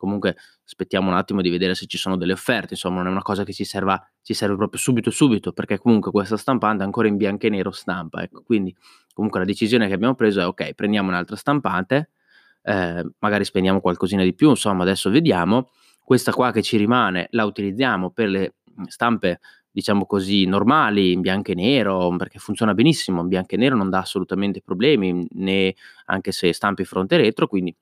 comunque 0.00 0.36
aspettiamo 0.64 1.10
un 1.10 1.14
attimo 1.14 1.42
di 1.42 1.50
vedere 1.50 1.74
se 1.74 1.84
ci 1.84 1.98
sono 1.98 2.16
delle 2.16 2.32
offerte, 2.32 2.68
insomma 2.72 2.96
non 2.96 3.08
è 3.08 3.10
una 3.10 3.20
cosa 3.20 3.44
che 3.44 3.52
ci, 3.52 3.64
serva, 3.64 4.02
ci 4.22 4.32
serve 4.32 4.56
proprio 4.56 4.80
subito 4.80 5.10
subito, 5.10 5.52
perché 5.52 5.78
comunque 5.78 6.10
questa 6.10 6.38
stampante 6.38 6.82
ancora 6.82 7.06
in 7.06 7.18
bianco 7.18 7.46
e 7.46 7.50
nero 7.50 7.70
stampa, 7.70 8.22
ecco, 8.22 8.42
quindi 8.42 8.74
comunque 9.12 9.40
la 9.40 9.46
decisione 9.46 9.86
che 9.88 9.92
abbiamo 9.92 10.14
preso 10.14 10.40
è 10.40 10.46
ok, 10.46 10.72
prendiamo 10.72 11.10
un'altra 11.10 11.36
stampante, 11.36 12.08
eh, 12.62 13.06
magari 13.18 13.44
spendiamo 13.44 13.80
qualcosina 13.80 14.22
di 14.22 14.34
più, 14.34 14.48
insomma 14.48 14.82
adesso 14.82 15.10
vediamo, 15.10 15.70
questa 16.02 16.32
qua 16.32 16.50
che 16.50 16.62
ci 16.62 16.78
rimane 16.78 17.28
la 17.32 17.44
utilizziamo 17.44 18.10
per 18.10 18.28
le 18.30 18.54
stampe 18.86 19.40
diciamo 19.70 20.06
così 20.06 20.46
normali 20.46 21.12
in 21.12 21.20
bianco 21.20 21.52
e 21.52 21.54
nero 21.54 22.14
perché 22.16 22.38
funziona 22.38 22.74
benissimo 22.74 23.20
in 23.20 23.28
bianco 23.28 23.54
e 23.54 23.58
nero 23.58 23.76
non 23.76 23.90
dà 23.90 23.98
assolutamente 23.98 24.62
problemi 24.62 25.26
né 25.32 25.74
anche 26.06 26.32
se 26.32 26.52
stampi 26.52 26.84
fronte 26.84 27.14
e 27.14 27.18
retro 27.18 27.46
quindi 27.46 27.74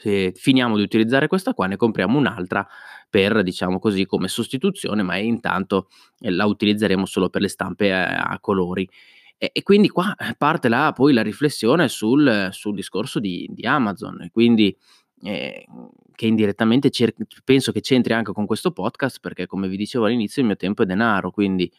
se 0.00 0.32
finiamo 0.34 0.76
di 0.76 0.82
utilizzare 0.82 1.26
questa 1.26 1.52
qua 1.52 1.66
ne 1.66 1.76
compriamo 1.76 2.16
un'altra 2.18 2.66
per 3.08 3.42
diciamo 3.42 3.78
così 3.78 4.06
come 4.06 4.28
sostituzione 4.28 5.02
ma 5.02 5.16
intanto 5.16 5.88
eh, 6.20 6.30
la 6.30 6.46
utilizzeremo 6.46 7.04
solo 7.04 7.28
per 7.28 7.42
le 7.42 7.48
stampe 7.48 7.92
a, 7.92 8.22
a 8.22 8.40
colori. 8.40 8.88
E, 9.36 9.50
e, 9.52 9.62
quindi 9.62 9.88
qua 9.88 10.14
parte 10.38 10.68
là 10.68 10.92
poi 10.92 11.12
la 11.12 11.22
riflessione 11.22 11.88
sul, 11.88 12.48
sul 12.50 12.74
discorso 12.74 13.20
di, 13.20 13.46
di, 13.50 13.66
Amazon. 13.66 14.28
Quindi 14.32 14.74
eh, 15.22 15.66
che 16.14 16.26
indirettamente 16.26 16.90
cer- 16.90 17.14
penso 17.44 17.72
che 17.72 17.80
c'entri 17.80 18.12
anche 18.12 18.32
con 18.32 18.46
questo 18.46 18.72
podcast 18.72 19.20
perché 19.20 19.46
come 19.46 19.68
vi 19.68 19.76
dicevo 19.76 20.06
all'inizio 20.06 20.40
il 20.42 20.48
mio 20.48 20.56
tempo 20.56 20.82
è 20.82 20.86
denaro 20.86 21.30
quindi 21.30 21.70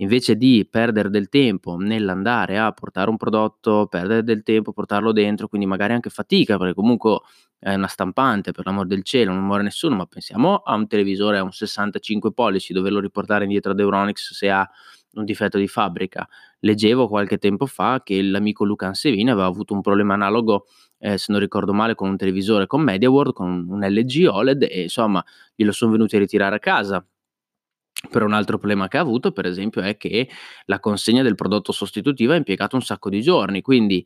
invece 0.00 0.36
di 0.36 0.66
perdere 0.68 1.10
del 1.10 1.28
tempo 1.28 1.76
nell'andare 1.76 2.58
a 2.58 2.72
portare 2.72 3.10
un 3.10 3.16
prodotto, 3.16 3.86
perdere 3.86 4.22
del 4.22 4.42
tempo, 4.42 4.72
portarlo 4.72 5.12
dentro, 5.12 5.46
quindi 5.48 5.66
magari 5.66 5.92
anche 5.92 6.10
fatica, 6.10 6.56
perché 6.56 6.74
comunque 6.74 7.20
è 7.58 7.74
una 7.74 7.86
stampante, 7.86 8.52
per 8.52 8.64
l'amor 8.64 8.86
del 8.86 9.02
cielo, 9.02 9.32
non 9.32 9.44
muore 9.44 9.62
nessuno, 9.62 9.96
ma 9.96 10.06
pensiamo 10.06 10.56
a 10.56 10.74
un 10.74 10.86
televisore 10.86 11.38
a 11.38 11.42
un 11.42 11.52
65 11.52 12.32
pollici, 12.32 12.72
doverlo 12.72 13.00
riportare 13.00 13.44
indietro 13.44 13.72
ad 13.72 13.80
Euronics 13.80 14.32
se 14.32 14.50
ha 14.50 14.68
un 15.14 15.24
difetto 15.24 15.58
di 15.58 15.68
fabbrica. 15.68 16.26
Leggevo 16.60 17.06
qualche 17.06 17.36
tempo 17.36 17.66
fa 17.66 18.00
che 18.02 18.22
l'amico 18.22 18.64
Luca 18.64 18.86
Ansevini 18.86 19.30
aveva 19.30 19.46
avuto 19.46 19.74
un 19.74 19.82
problema 19.82 20.14
analogo, 20.14 20.66
eh, 20.98 21.18
se 21.18 21.26
non 21.32 21.40
ricordo 21.40 21.74
male, 21.74 21.94
con 21.94 22.08
un 22.08 22.16
televisore 22.16 22.66
con 22.66 22.80
MediaWorld, 22.82 23.32
con 23.34 23.66
un 23.68 23.80
LG 23.80 24.28
OLED 24.30 24.62
e 24.62 24.82
insomma 24.82 25.22
glielo 25.54 25.72
sono 25.72 25.92
venuti 25.92 26.16
a 26.16 26.18
ritirare 26.18 26.56
a 26.56 26.58
casa 26.58 27.04
però 28.10 28.26
un 28.26 28.32
altro 28.32 28.58
problema 28.58 28.88
che 28.88 28.98
ha 28.98 29.00
avuto, 29.00 29.32
per 29.32 29.46
esempio, 29.46 29.80
è 29.82 29.96
che 29.96 30.28
la 30.66 30.80
consegna 30.80 31.22
del 31.22 31.34
prodotto 31.34 31.72
sostitutivo 31.72 32.32
ha 32.32 32.36
impiegato 32.36 32.76
un 32.76 32.82
sacco 32.82 33.08
di 33.08 33.22
giorni. 33.22 33.62
Quindi 33.62 34.04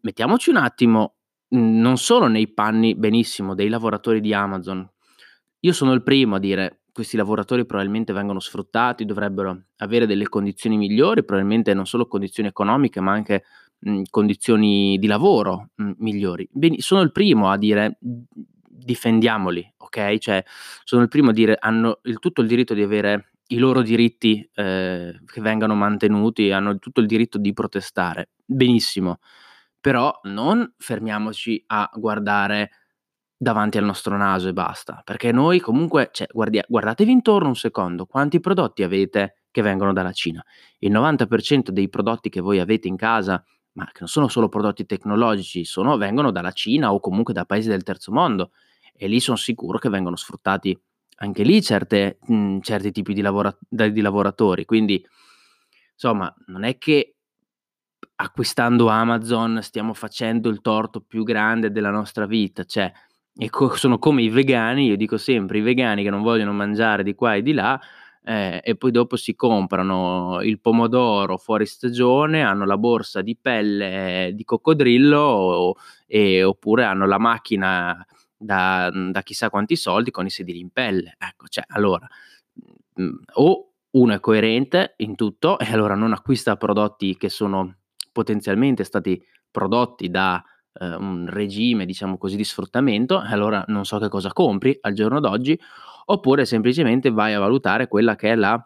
mettiamoci 0.00 0.50
un 0.50 0.56
attimo, 0.56 1.14
non 1.50 1.96
solo 1.96 2.26
nei 2.26 2.52
panni 2.52 2.94
benissimo 2.94 3.54
dei 3.54 3.68
lavoratori 3.68 4.20
di 4.20 4.34
Amazon. 4.34 4.88
Io 5.60 5.72
sono 5.72 5.92
il 5.92 6.02
primo 6.02 6.36
a 6.36 6.38
dire 6.38 6.82
questi 6.92 7.16
lavoratori 7.16 7.64
probabilmente 7.64 8.12
vengono 8.12 8.38
sfruttati, 8.38 9.04
dovrebbero 9.04 9.64
avere 9.76 10.06
delle 10.06 10.28
condizioni 10.28 10.76
migliori, 10.76 11.24
probabilmente 11.24 11.72
non 11.72 11.86
solo 11.86 12.06
condizioni 12.06 12.50
economiche, 12.50 13.00
ma 13.00 13.12
anche 13.12 13.44
mh, 13.78 14.02
condizioni 14.10 14.98
di 14.98 15.06
lavoro 15.06 15.70
mh, 15.74 15.92
migliori. 15.98 16.46
Bene, 16.50 16.80
sono 16.80 17.00
il 17.00 17.12
primo 17.12 17.48
a 17.48 17.56
dire 17.56 17.98
difendiamoli, 18.84 19.74
ok? 19.76 20.18
Cioè, 20.18 20.44
sono 20.84 21.02
il 21.02 21.08
primo 21.08 21.30
a 21.30 21.32
dire 21.32 21.56
hanno 21.58 22.00
il, 22.04 22.18
tutto 22.18 22.40
il 22.40 22.48
diritto 22.48 22.74
di 22.74 22.82
avere 22.82 23.32
i 23.48 23.58
loro 23.58 23.82
diritti 23.82 24.48
eh, 24.54 25.20
che 25.24 25.40
vengano 25.40 25.74
mantenuti, 25.74 26.50
hanno 26.50 26.78
tutto 26.78 27.00
il 27.00 27.06
diritto 27.06 27.38
di 27.38 27.52
protestare. 27.52 28.30
Benissimo, 28.44 29.18
però 29.80 30.18
non 30.24 30.74
fermiamoci 30.78 31.62
a 31.66 31.90
guardare 31.94 32.70
davanti 33.36 33.76
al 33.76 33.84
nostro 33.84 34.16
naso 34.16 34.48
e 34.48 34.52
basta, 34.52 35.02
perché 35.04 35.32
noi 35.32 35.58
comunque, 35.58 36.10
cioè, 36.12 36.28
guardia- 36.30 36.64
guardatevi 36.66 37.10
intorno 37.10 37.48
un 37.48 37.56
secondo, 37.56 38.06
quanti 38.06 38.38
prodotti 38.38 38.84
avete 38.84 39.42
che 39.50 39.62
vengono 39.62 39.92
dalla 39.92 40.12
Cina? 40.12 40.42
Il 40.78 40.92
90% 40.92 41.70
dei 41.70 41.88
prodotti 41.88 42.28
che 42.28 42.40
voi 42.40 42.60
avete 42.60 42.86
in 42.86 42.96
casa, 42.96 43.44
ma 43.72 43.84
che 43.86 43.98
non 43.98 44.08
sono 44.08 44.28
solo 44.28 44.48
prodotti 44.48 44.86
tecnologici, 44.86 45.64
sono, 45.64 45.96
vengono 45.96 46.30
dalla 46.30 46.52
Cina 46.52 46.92
o 46.92 47.00
comunque 47.00 47.34
da 47.34 47.44
paesi 47.44 47.68
del 47.68 47.82
terzo 47.82 48.12
mondo 48.12 48.52
e 48.92 49.08
lì 49.08 49.20
sono 49.20 49.36
sicuro 49.36 49.78
che 49.78 49.88
vengono 49.88 50.16
sfruttati 50.16 50.78
anche 51.16 51.42
lì 51.42 51.62
certe, 51.62 52.18
mh, 52.26 52.58
certi 52.60 52.90
tipi 52.90 53.14
di, 53.14 53.20
lavora- 53.20 53.56
di 53.68 54.00
lavoratori, 54.00 54.64
quindi 54.64 55.04
insomma 55.92 56.32
non 56.46 56.64
è 56.64 56.78
che 56.78 57.14
acquistando 58.16 58.88
Amazon 58.88 59.60
stiamo 59.62 59.94
facendo 59.94 60.48
il 60.48 60.60
torto 60.60 61.00
più 61.00 61.22
grande 61.24 61.70
della 61.70 61.90
nostra 61.90 62.26
vita, 62.26 62.64
cioè 62.64 62.92
co- 63.50 63.74
sono 63.76 63.98
come 63.98 64.22
i 64.22 64.28
vegani, 64.28 64.86
io 64.86 64.96
dico 64.96 65.16
sempre, 65.16 65.58
i 65.58 65.62
vegani 65.62 66.02
che 66.02 66.10
non 66.10 66.22
vogliono 66.22 66.52
mangiare 66.52 67.02
di 67.02 67.14
qua 67.14 67.34
e 67.34 67.42
di 67.42 67.52
là 67.52 67.80
eh, 68.24 68.60
e 68.62 68.76
poi 68.76 68.90
dopo 68.90 69.16
si 69.16 69.34
comprano 69.34 70.40
il 70.42 70.60
pomodoro 70.60 71.36
fuori 71.38 71.66
stagione, 71.66 72.42
hanno 72.42 72.64
la 72.64 72.78
borsa 72.78 73.20
di 73.20 73.36
pelle 73.40 74.30
di 74.34 74.44
coccodrillo 74.44 75.18
o, 75.18 75.76
e, 76.06 76.44
oppure 76.44 76.84
hanno 76.84 77.06
la 77.06 77.18
macchina 77.18 78.04
da, 78.42 78.90
da, 78.90 79.22
chissà 79.22 79.50
quanti 79.50 79.76
soldi 79.76 80.10
con 80.10 80.26
i 80.26 80.30
sedili 80.30 80.58
in 80.58 80.70
pelle. 80.70 81.14
Ecco, 81.18 81.46
cioè, 81.48 81.64
allora, 81.68 82.06
mh, 82.94 83.02
mm, 83.02 83.14
o 83.34 83.72
uno 83.90 84.14
è 84.14 84.20
coerente 84.20 84.94
in 84.98 85.14
tutto 85.14 85.58
e 85.58 85.70
allora 85.72 85.94
non 85.94 86.12
acquista 86.12 86.56
prodotti 86.56 87.16
che 87.16 87.28
sono 87.28 87.76
potenzialmente 88.10 88.84
stati 88.84 89.22
prodotti 89.50 90.10
da 90.10 90.42
eh, 90.74 90.94
un 90.94 91.26
regime, 91.28 91.84
diciamo 91.84 92.16
così, 92.18 92.36
di 92.36 92.44
sfruttamento, 92.44 93.18
allora 93.18 93.64
non 93.68 93.84
so 93.84 93.98
che 93.98 94.08
cosa 94.08 94.32
compri 94.32 94.76
al 94.80 94.94
giorno 94.94 95.20
d'oggi, 95.20 95.58
oppure 96.06 96.44
semplicemente 96.46 97.10
vai 97.10 97.34
a 97.34 97.40
valutare 97.40 97.88
quella 97.88 98.16
che 98.16 98.30
è 98.32 98.34
la 98.34 98.60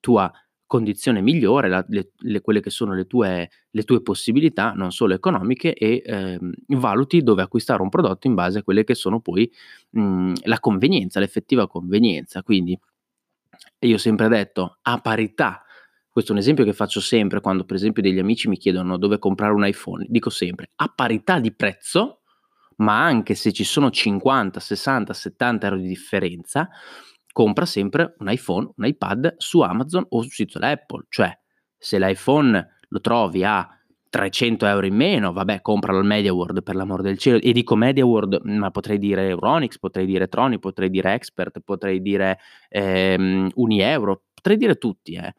tua 0.00 0.30
condizione 0.72 1.20
migliore, 1.20 1.68
la, 1.68 1.84
le, 1.88 2.12
le, 2.20 2.40
quelle 2.40 2.60
che 2.60 2.70
sono 2.70 2.94
le 2.94 3.06
tue, 3.06 3.50
le 3.68 3.82
tue, 3.82 4.00
possibilità, 4.00 4.72
non 4.72 4.90
solo 4.90 5.12
economiche, 5.12 5.74
e 5.74 6.02
ehm, 6.02 6.50
valuti 6.68 7.22
dove 7.22 7.42
acquistare 7.42 7.82
un 7.82 7.90
prodotto 7.90 8.26
in 8.26 8.32
base 8.32 8.60
a 8.60 8.62
quelle 8.62 8.82
che 8.82 8.94
sono 8.94 9.20
poi 9.20 9.52
mh, 9.90 10.32
la 10.44 10.58
convenienza, 10.60 11.20
l'effettiva 11.20 11.68
convenienza. 11.68 12.42
Quindi 12.42 12.78
io 13.80 13.94
ho 13.94 13.98
sempre 13.98 14.28
detto 14.28 14.78
a 14.80 14.98
parità 14.98 15.62
questo 16.08 16.32
è 16.32 16.34
un 16.34 16.40
esempio 16.40 16.64
che 16.64 16.74
faccio 16.74 17.00
sempre 17.00 17.40
quando, 17.40 17.64
per 17.64 17.76
esempio, 17.76 18.02
degli 18.02 18.18
amici 18.18 18.46
mi 18.48 18.58
chiedono 18.58 18.98
dove 18.98 19.18
comprare 19.18 19.54
un 19.54 19.66
iPhone. 19.66 20.04
Dico 20.08 20.28
sempre 20.28 20.70
a 20.76 20.92
parità 20.94 21.38
di 21.38 21.54
prezzo, 21.54 22.20
ma 22.76 23.02
anche 23.02 23.34
se 23.34 23.50
ci 23.50 23.64
sono 23.64 23.90
50, 23.90 24.60
60, 24.60 25.12
70 25.14 25.66
euro 25.66 25.78
di 25.78 25.88
differenza, 25.88 26.68
compra 27.32 27.66
sempre 27.66 28.14
un 28.18 28.30
iPhone, 28.30 28.70
un 28.76 28.86
iPad 28.86 29.34
su 29.38 29.60
Amazon 29.60 30.04
o 30.10 30.22
sul 30.22 30.30
sito 30.30 30.58
dell'Apple. 30.58 31.06
Cioè, 31.08 31.36
se 31.76 31.98
l'iPhone 31.98 32.78
lo 32.88 33.00
trovi 33.00 33.42
a 33.42 33.66
300 34.10 34.66
euro 34.66 34.86
in 34.86 34.94
meno, 34.94 35.32
vabbè, 35.32 35.62
compralo 35.62 35.98
al 35.98 36.04
MediaWorld 36.04 36.62
per 36.62 36.74
l'amor 36.74 37.00
del 37.00 37.18
cielo. 37.18 37.40
E 37.40 37.52
dico 37.52 37.74
MediaWorld, 37.74 38.42
ma 38.44 38.70
potrei 38.70 38.98
dire 38.98 39.28
Euronix, 39.28 39.78
potrei 39.78 40.04
dire 40.04 40.28
Troni, 40.28 40.58
potrei 40.58 40.90
dire 40.90 41.14
Expert, 41.14 41.60
potrei 41.60 42.02
dire 42.02 42.38
ehm, 42.68 43.50
Unieuro, 43.54 44.24
potrei 44.34 44.56
dire 44.58 44.76
tutti, 44.76 45.14
eh 45.14 45.34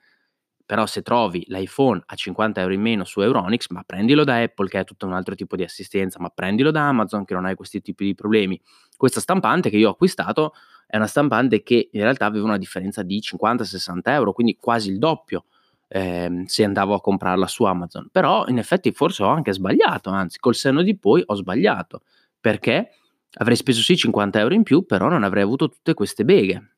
però 0.65 0.85
se 0.85 1.01
trovi 1.01 1.43
l'iPhone 1.47 2.01
a 2.05 2.15
50 2.15 2.61
euro 2.61 2.73
in 2.73 2.81
meno 2.81 3.03
su 3.03 3.21
Euronics, 3.21 3.69
ma 3.69 3.83
prendilo 3.83 4.23
da 4.23 4.41
Apple 4.41 4.67
che 4.69 4.79
è 4.79 4.83
tutto 4.83 5.05
un 5.05 5.13
altro 5.13 5.35
tipo 5.35 5.55
di 5.55 5.63
assistenza, 5.63 6.19
ma 6.19 6.29
prendilo 6.29 6.71
da 6.71 6.87
Amazon 6.87 7.25
che 7.25 7.33
non 7.33 7.45
hai 7.45 7.55
questi 7.55 7.81
tipi 7.81 8.05
di 8.05 8.15
problemi. 8.15 8.59
Questa 8.95 9.19
stampante 9.19 9.69
che 9.69 9.77
io 9.77 9.89
ho 9.89 9.91
acquistato 9.91 10.53
è 10.93 10.97
una 10.97 11.07
stampante 11.07 11.63
che 11.63 11.89
in 11.91 12.01
realtà 12.01 12.27
aveva 12.27 12.45
una 12.45 12.59
differenza 12.59 13.01
di 13.01 13.19
50-60 13.19 14.01
euro, 14.03 14.31
quindi 14.31 14.57
quasi 14.61 14.91
il 14.91 14.99
doppio 14.99 15.45
eh, 15.87 16.43
se 16.45 16.63
andavo 16.63 16.93
a 16.93 17.01
comprarla 17.01 17.47
su 17.47 17.63
Amazon. 17.63 18.09
Però 18.11 18.45
in 18.45 18.59
effetti 18.59 18.91
forse 18.91 19.23
ho 19.23 19.27
anche 19.29 19.53
sbagliato, 19.53 20.11
anzi 20.11 20.37
col 20.37 20.53
senno 20.53 20.83
di 20.83 20.95
poi 20.95 21.23
ho 21.25 21.33
sbagliato, 21.33 22.03
perché 22.39 22.91
avrei 23.37 23.55
speso 23.55 23.81
sì 23.81 23.97
50 23.97 24.37
euro 24.37 24.53
in 24.53 24.61
più, 24.61 24.85
però 24.85 25.09
non 25.09 25.23
avrei 25.23 25.41
avuto 25.41 25.67
tutte 25.67 25.95
queste 25.95 26.25
beghe. 26.25 26.73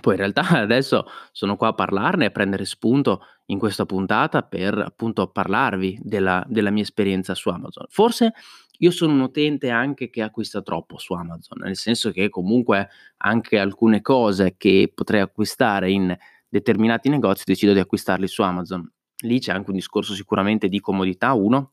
Poi 0.00 0.12
in 0.12 0.20
realtà 0.20 0.46
adesso 0.62 1.06
sono 1.32 1.56
qua 1.56 1.68
a 1.68 1.74
parlarne 1.74 2.22
e 2.22 2.26
a 2.28 2.30
prendere 2.30 2.64
spunto 2.64 3.22
in 3.46 3.58
questa 3.58 3.86
puntata 3.86 4.42
per 4.42 4.78
appunto 4.78 5.26
parlarvi 5.26 5.98
della, 6.00 6.44
della 6.46 6.70
mia 6.70 6.84
esperienza 6.84 7.34
su 7.34 7.48
Amazon. 7.48 7.86
Forse 7.88 8.34
io 8.78 8.90
sono 8.90 9.12
un 9.12 9.20
utente 9.20 9.70
anche 9.70 10.10
che 10.10 10.22
acquista 10.22 10.62
troppo 10.62 10.98
su 10.98 11.12
Amazon, 11.14 11.58
nel 11.60 11.76
senso 11.76 12.10
che 12.10 12.28
comunque 12.28 12.88
anche 13.18 13.58
alcune 13.58 14.00
cose 14.00 14.54
che 14.56 14.90
potrei 14.94 15.20
acquistare 15.20 15.90
in 15.90 16.16
determinati 16.48 17.08
negozi 17.08 17.44
decido 17.46 17.72
di 17.72 17.80
acquistarli 17.80 18.26
su 18.28 18.42
Amazon. 18.42 18.90
Lì 19.20 19.38
c'è 19.38 19.52
anche 19.52 19.70
un 19.70 19.76
discorso 19.76 20.14
sicuramente 20.14 20.68
di 20.68 20.80
comodità, 20.80 21.32
uno, 21.32 21.72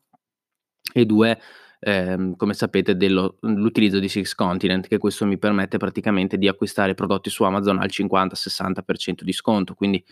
e 0.94 1.06
due, 1.06 1.40
ehm, 1.80 2.36
come 2.36 2.54
sapete, 2.54 2.96
dell'utilizzo 2.96 4.00
di 4.00 4.10
Six 4.10 4.34
Continent, 4.34 4.88
che 4.88 4.98
questo 4.98 5.26
mi 5.26 5.38
permette 5.38 5.78
praticamente 5.78 6.38
di 6.38 6.48
acquistare 6.48 6.94
prodotti 6.94 7.30
su 7.30 7.44
Amazon 7.44 7.80
al 7.80 7.90
50-60% 7.90 9.24
di 9.24 9.34
sconto. 9.34 9.74
Quindi 9.74 10.04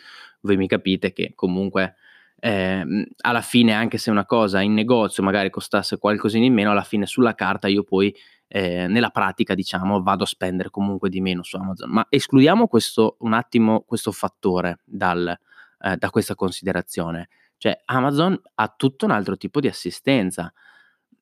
voi 0.41 0.57
mi 0.57 0.67
capite 0.67 1.13
che 1.13 1.33
comunque 1.35 1.95
ehm, 2.41 3.05
alla 3.21 3.41
fine, 3.41 3.73
anche 3.73 3.97
se 3.97 4.11
una 4.11 4.25
cosa 4.25 4.59
in 4.61 4.73
negozio 4.73 5.23
magari 5.23 5.49
costasse 5.49 5.97
qualcosina 5.97 6.45
in 6.45 6.53
meno, 6.53 6.71
alla 6.71 6.83
fine 6.83 7.05
sulla 7.05 7.35
carta 7.35 7.67
io 7.67 7.83
poi 7.83 8.13
eh, 8.47 8.87
nella 8.87 9.11
pratica, 9.11 9.55
diciamo, 9.55 10.01
vado 10.01 10.23
a 10.23 10.27
spendere 10.27 10.69
comunque 10.69 11.07
di 11.07 11.21
meno 11.21 11.43
su 11.43 11.55
Amazon. 11.55 11.89
Ma 11.89 12.05
escludiamo 12.09 12.67
questo 12.67 13.15
un 13.19 13.33
attimo 13.33 13.81
questo 13.81 14.11
fattore 14.11 14.79
dal, 14.83 15.37
eh, 15.79 15.95
da 15.95 16.09
questa 16.09 16.35
considerazione. 16.35 17.29
Cioè, 17.57 17.79
Amazon 17.85 18.37
ha 18.55 18.73
tutto 18.75 19.05
un 19.05 19.11
altro 19.11 19.37
tipo 19.37 19.59
di 19.61 19.67
assistenza. 19.67 20.51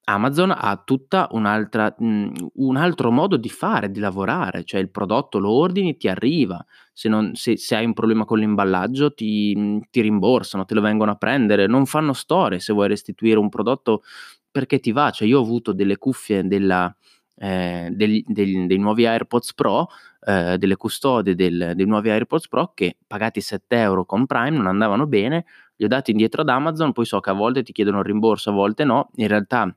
Amazon 0.10 0.52
ha 0.56 0.82
tutta 0.84 1.28
un'altra 1.32 1.94
mhmm, 1.98 2.32
un 2.56 2.76
altro 2.78 3.12
modo 3.12 3.38
di 3.38 3.50
fare, 3.50 3.92
di 3.92 4.00
lavorare, 4.00 4.64
cioè 4.64 4.80
il 4.82 4.90
prodotto 4.90 5.40
lo 5.40 5.52
ordini, 5.52 5.98
ti 5.98 6.08
arriva, 6.08 6.64
se 6.94 7.10
non 7.10 7.36
se 7.36 7.58
se 7.58 7.76
hai 7.76 7.86
un 7.86 7.94
problema 7.94 8.26
con 8.26 8.40
l'imballaggio 8.40 9.14
ti 9.14 9.54
mhmm, 9.56 9.80
ti 9.92 10.02
rimborsano, 10.02 10.66
te 10.66 10.74
lo 10.74 10.82
vengono 10.82 11.12
a 11.12 11.16
prendere, 11.16 11.68
non 11.68 11.86
fanno 11.86 12.14
storie 12.14 12.60
se 12.60 12.74
vuoi 12.74 12.88
restituire 12.88 13.40
un 13.40 13.50
prodotto 13.50 14.04
perché 14.52 14.80
ti 14.80 14.92
va. 14.92 15.10
Cioè 15.12 15.28
io 15.28 15.40
ho 15.40 15.44
avuto 15.44 15.74
delle 15.74 15.98
cuffie 15.98 16.46
della 16.48 16.94
ehm, 17.38 17.90
degl 17.90 18.24
dei 18.28 18.66
dei 18.68 18.78
nuovi 18.78 19.06
AirPods 19.06 19.54
Pro, 19.54 19.88
ehm, 20.26 20.56
delle 20.56 20.76
custodie 20.76 21.36
del 21.36 21.74
dei 21.76 21.86
nuovi 21.86 22.10
AirPods 22.10 22.48
Pro 22.48 22.72
che 22.74 22.98
pagati 23.08 23.42
7 23.42 24.02
€ 24.02 24.06
con 24.06 24.26
Prime 24.26 24.58
non 24.58 24.68
andavano 24.68 25.08
bene, 25.08 25.46
li 25.78 25.86
ho 25.86 25.88
dati 25.88 26.12
indietro 26.12 26.42
ad 26.42 26.50
Amazon, 26.50 26.92
poi 26.94 27.06
so 27.06 27.20
che 27.20 27.30
a 27.30 27.34
volte 27.34 27.64
ti 27.64 27.72
chiedono 27.74 28.00
il 28.00 28.06
rimborso, 28.06 28.50
a 28.50 28.54
volte 28.54 28.84
no. 28.84 29.10
In 29.16 29.28
realtà 29.28 29.74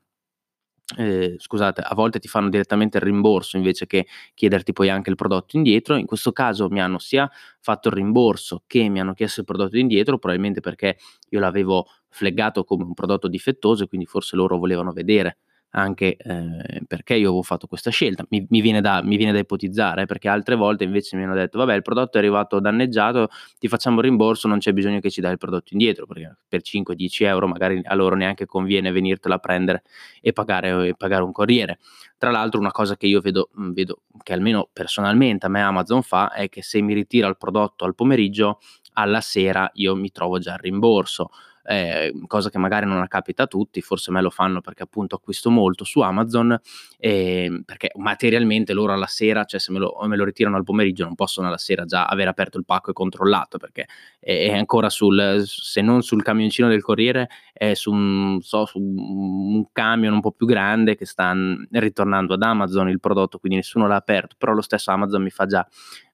eh, 0.99 1.37
scusate, 1.39 1.81
a 1.81 1.95
volte 1.95 2.19
ti 2.19 2.29
fanno 2.29 2.49
direttamente 2.51 2.99
il 2.99 3.05
rimborso 3.05 3.57
invece 3.57 3.87
che 3.87 4.07
chiederti 4.35 4.73
poi 4.73 4.91
anche 4.91 5.11
il 5.11 5.17
prodotto 5.17 5.57
indietro. 5.57 5.97
In 5.97 6.07
questo 6.07 6.33
caso 6.33 6.69
mi 6.69 6.81
hanno 6.81 6.99
sia 6.99 7.31
fatto 7.61 7.89
il 7.89 7.95
rimborso 7.95 8.62
che 8.67 8.89
mi 8.89 9.01
hanno 9.01 9.15
chiesto 9.15 9.41
il 9.41 9.47
prodotto 9.47 9.79
indietro, 9.79 10.19
probabilmente 10.19 10.61
perché 10.61 10.99
io 11.31 11.41
l'avevo 11.41 11.87
flaggato 12.09 12.65
come 12.65 12.85
un 12.85 12.95
prodotto 12.95 13.29
difettoso 13.29 13.85
e 13.85 13.89
quindi 13.89 14.07
forse 14.07 14.37
loro 14.37 14.59
volevano 14.59 14.93
vedere 14.93 15.39
anche 15.73 16.17
eh, 16.17 16.83
perché 16.87 17.14
io 17.14 17.29
avevo 17.29 17.43
fatto 17.43 17.67
questa 17.67 17.91
scelta. 17.91 18.25
Mi, 18.29 18.47
mi, 18.50 18.61
viene, 18.61 18.81
da, 18.81 19.02
mi 19.02 19.17
viene, 19.17 19.33
da, 19.33 19.38
ipotizzare, 19.38 20.07
perché 20.07 20.29
altre 20.29 20.55
volte 20.55 20.85
invece 20.85 21.17
mi 21.17 21.25
hanno 21.25 21.35
detto, 21.35 21.59
vabbè, 21.59 21.75
il 21.75 21.83
prodotto 21.83 22.17
è 22.17 22.21
arrivato 22.21 22.61
danneggiato, 22.61 23.29
ti 23.59 23.69
facciamo 23.69 23.99
il 23.99 24.05
rimborso, 24.05 24.49
non 24.49 24.59
c'è 24.59 24.73
bisogno 24.73 25.00
che 25.00 25.11
ci 25.11 25.21
dai 25.21 25.33
il 25.33 25.38
prodotto 25.38 25.73
indietro, 25.73 26.07
perché 26.07 26.37
per 26.49 26.61
5-10 26.62 27.25
euro 27.25 27.47
magari 27.47 27.81
a 27.83 27.95
loro 27.95 28.17
neanche 28.17 28.47
conviene 28.47 28.93
venirtela 28.93 29.37
a 29.37 29.38
prendere 29.38 29.83
e 30.21 30.33
pagare, 30.33 30.88
e 30.88 30.95
pagare 30.95 31.23
un 31.23 31.33
corriere. 31.33 31.79
Tra 32.19 32.31
l'altro 32.31 32.61
una 32.61 32.71
cosa 32.71 32.97
che 32.97 33.07
io 33.07 33.21
vedo, 33.21 33.50
mm, 33.59 33.73
vedo, 33.73 34.02
che 34.23 34.33
almeno 34.33 34.69
personalmente 34.73 35.47
a 35.47 35.49
me 35.49 35.62
Amazon 35.62 36.02
fa, 36.02 36.33
è 36.33 36.49
che 36.49 36.62
se 36.62 36.81
mi 36.83 36.95
ritira 36.95 37.29
il 37.29 37.37
prodotto 37.37 37.85
al 37.85 37.95
pomeriggio, 37.95 38.59
alla 38.95 39.23
sera 39.23 39.71
io 39.75 39.95
mi 39.95 40.11
trovo 40.11 40.38
già 40.38 40.52
il 40.52 40.59
rimborso 40.59 41.31
ehm, 41.64 42.26
cosa 42.26 42.50
che 42.50 42.59
magari 42.59 42.87
non 42.87 43.04
capita 43.09 43.45
a 43.45 43.47
tutti, 43.47 43.81
forse 43.83 44.11
me 44.11 44.21
lo 44.23 44.31
fanno 44.31 44.61
perché 44.61 44.83
appunto 44.85 45.16
acquisto 45.16 45.50
molto 45.50 45.85
su 45.85 46.00
Amazon, 46.00 46.59
ehm, 46.99 47.62
perché 47.64 47.90
materialmente 47.97 48.73
loro 48.73 48.92
alla 48.92 49.07
sera, 49.07 49.45
cioè 49.45 49.61
se 49.61 49.73
me 49.73 49.78
lo 49.78 49.97
me 50.07 50.16
lo 50.16 50.25
ritirano 50.25 50.57
al 50.57 50.64
pomeriggio 50.64 51.04
non 51.04 51.14
possono 51.14 51.49
alla 51.49 51.59
sera 51.59 51.85
già 51.85 52.07
aver 52.07 52.28
aperto 52.28 52.59
il 52.59 52.64
pacco 52.64 52.90
e 52.90 52.92
controllato, 52.95 53.59
perché 53.59 53.87
è 54.21 54.52
ancora 54.52 54.88
sul 54.90 55.42
se 55.47 55.81
non 55.83 56.02
sul 56.02 56.23
camioncino 56.23 56.69
del 56.69 56.83
corriere, 56.83 57.28
è 57.52 57.75
su 57.75 57.92
un 57.92 58.38
so, 58.42 58.64
su 58.66 58.78
un 58.78 59.64
camion 59.73 60.14
un 60.14 60.21
po' 60.21 60.33
più 60.33 60.47
grande 60.47 60.97
che 60.97 61.07
sta, 61.07 61.35
ritornando 61.73 62.35
ad 62.35 62.42
Amazon 62.42 62.88
il 62.88 63.00
prodotto, 63.00 63.38
quindi 63.38 63.59
nessuno 63.59 63.87
l'ha 63.87 63.97
aperto, 63.97 64.37
però 64.38 64.52
lo 64.52 64.62
stesso 64.62 64.90
Amazon 64.90 65.23
mi 65.23 65.31
fa 65.31 65.47
già 65.47 65.66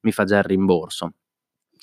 mi 0.02 0.12
fa 0.12 0.24
già 0.24 0.38
il 0.38 0.44
rimborso. 0.44 1.12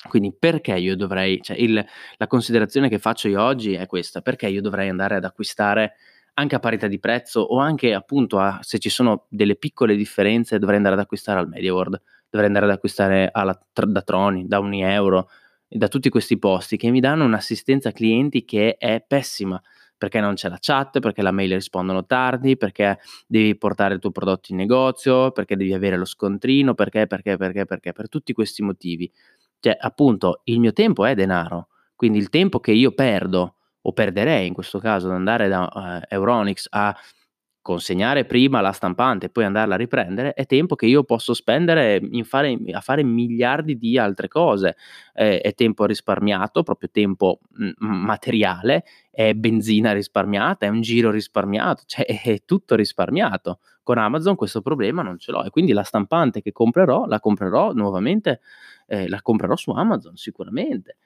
Quindi 0.08 0.34
perché 0.38 0.74
io 0.76 0.96
dovrei 0.96 1.40
cioè 1.42 1.56
il 1.56 1.84
la 2.16 2.26
considerazione 2.26 2.88
che 2.88 2.98
faccio 2.98 3.28
io 3.28 3.42
oggi 3.42 3.74
è 3.74 3.86
questa: 3.86 4.20
perché 4.20 4.48
io 4.48 4.60
dovrei 4.60 4.88
andare 4.88 5.16
ad 5.16 5.24
acquistare 5.24 5.94
anche 6.34 6.54
a 6.54 6.58
parità 6.58 6.86
di 6.86 6.98
prezzo 6.98 7.40
o 7.40 7.58
anche 7.58 7.94
appunto 7.94 8.38
a 8.38 8.58
se 8.62 8.78
ci 8.78 8.90
sono 8.90 9.26
delle 9.28 9.56
piccole 9.56 9.96
differenze 9.96 10.58
dovrei 10.58 10.76
andare 10.76 10.96
ad 10.96 11.00
acquistare 11.00 11.40
al 11.40 11.48
MediaWorld, 11.48 12.00
dovrei 12.28 12.46
andare 12.48 12.66
ad 12.66 12.72
acquistare 12.72 13.30
alla 13.32 13.58
da 13.72 14.02
Troni, 14.02 14.46
da 14.46 14.58
Unieuro, 14.58 15.28
da 15.68 15.88
tutti 15.88 16.08
questi 16.10 16.38
posti 16.38 16.76
che 16.76 16.90
mi 16.90 17.00
danno 17.00 17.24
un'assistenza 17.24 17.90
clienti 17.92 18.44
che 18.44 18.76
è 18.76 19.02
pessima, 19.06 19.60
perché 19.96 20.20
non 20.20 20.34
c'è 20.34 20.48
la 20.48 20.58
chat, 20.60 21.00
perché 21.00 21.22
la 21.22 21.30
mail 21.32 21.54
rispondono 21.54 22.04
tardi, 22.04 22.56
perché 22.56 22.98
devi 23.26 23.56
portare 23.56 23.94
il 23.94 24.00
tuo 24.00 24.10
prodotto 24.10 24.52
in 24.52 24.58
negozio, 24.58 25.30
perché 25.32 25.56
devi 25.56 25.72
avere 25.72 25.96
lo 25.96 26.04
scontrino, 26.04 26.74
perché, 26.74 27.06
perché, 27.06 27.36
perché, 27.36 27.64
perché, 27.64 27.92
per 27.92 28.08
tutti 28.08 28.32
questi 28.32 28.62
motivi. 28.62 29.10
Cioè, 29.66 29.76
appunto, 29.80 30.42
il 30.44 30.60
mio 30.60 30.72
tempo 30.72 31.04
è 31.04 31.16
denaro, 31.16 31.70
quindi 31.96 32.18
il 32.18 32.28
tempo 32.28 32.60
che 32.60 32.70
io 32.70 32.92
perdo, 32.92 33.56
o 33.80 33.92
perderei 33.92 34.46
in 34.46 34.54
questo 34.54 34.78
caso, 34.78 35.08
ad 35.08 35.14
andare 35.14 35.48
da 35.48 35.68
uh, 36.08 36.14
Euronics 36.14 36.68
a 36.70 36.96
consegnare 37.66 38.24
prima 38.26 38.60
la 38.60 38.70
stampante 38.70 39.26
e 39.26 39.28
poi 39.28 39.42
andarla 39.42 39.74
a 39.74 39.76
riprendere, 39.76 40.34
è 40.34 40.46
tempo 40.46 40.76
che 40.76 40.86
io 40.86 41.02
posso 41.02 41.34
spendere 41.34 42.00
fare, 42.22 42.56
a 42.70 42.80
fare 42.80 43.02
miliardi 43.02 43.76
di 43.76 43.98
altre 43.98 44.28
cose. 44.28 44.76
Eh, 45.12 45.40
è 45.40 45.52
tempo 45.52 45.84
risparmiato, 45.84 46.62
proprio 46.62 46.88
tempo 46.92 47.40
mh, 47.54 47.72
materiale, 47.78 48.84
è 49.10 49.34
benzina 49.34 49.90
risparmiata, 49.92 50.66
è 50.66 50.68
un 50.68 50.80
giro 50.80 51.10
risparmiato, 51.10 51.82
cioè 51.86 52.04
è 52.06 52.42
tutto 52.44 52.76
risparmiato. 52.76 53.58
Con 53.82 53.98
Amazon 53.98 54.36
questo 54.36 54.60
problema 54.60 55.02
non 55.02 55.18
ce 55.18 55.32
l'ho 55.32 55.42
e 55.42 55.50
quindi 55.50 55.72
la 55.72 55.82
stampante 55.82 56.42
che 56.42 56.52
comprerò 56.52 57.06
la 57.06 57.18
comprerò 57.18 57.72
nuovamente, 57.72 58.40
eh, 58.86 59.08
la 59.08 59.20
comprerò 59.20 59.56
su 59.56 59.72
Amazon 59.72 60.16
sicuramente. 60.16 60.98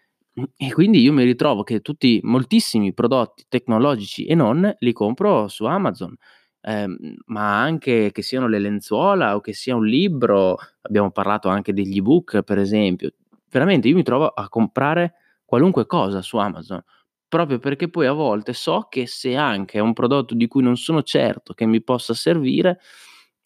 E 0.57 0.73
quindi 0.73 1.00
io 1.00 1.12
mi 1.12 1.25
ritrovo 1.25 1.62
che 1.62 1.81
tutti 1.81 2.21
moltissimi 2.23 2.93
prodotti 2.93 3.45
tecnologici 3.49 4.26
e 4.26 4.35
non 4.35 4.75
li 4.79 4.93
compro 4.93 5.49
su 5.49 5.64
Amazon 5.64 6.14
ehm, 6.62 6.97
ma 7.26 7.61
anche 7.61 8.11
che 8.12 8.23
siano 8.23 8.49
le 8.49 8.59
lenzuola 8.59 9.35
o 9.37 9.40
che 9.40 9.52
sia 9.52 9.75
un 9.76 9.87
libro, 9.87 10.57
abbiamo 10.83 11.11
parlato 11.11 11.49
anche 11.49 11.73
degli 11.73 11.99
ebook 11.99 12.43
per 12.43 12.59
esempio. 12.59 13.12
Veramente 13.50 13.88
io 13.88 13.97
mi 13.97 14.02
trovo 14.02 14.29
a 14.29 14.49
comprare 14.49 15.14
qualunque 15.45 15.87
cosa 15.87 16.23
su 16.23 16.37
Amazon, 16.38 16.83
proprio 17.29 17.59
perché 17.59 17.88
poi 17.88 18.07
a 18.07 18.12
volte 18.12 18.52
so 18.52 18.87
che 18.88 19.07
se 19.07 19.37
anche 19.37 19.79
è 19.79 19.81
un 19.81 19.93
prodotto 19.93 20.35
di 20.35 20.47
cui 20.49 20.62
non 20.62 20.76
sono 20.76 21.02
certo 21.02 21.52
che 21.55 21.67
mi 21.67 21.83
possa 21.83 22.14
servire, 22.14 22.81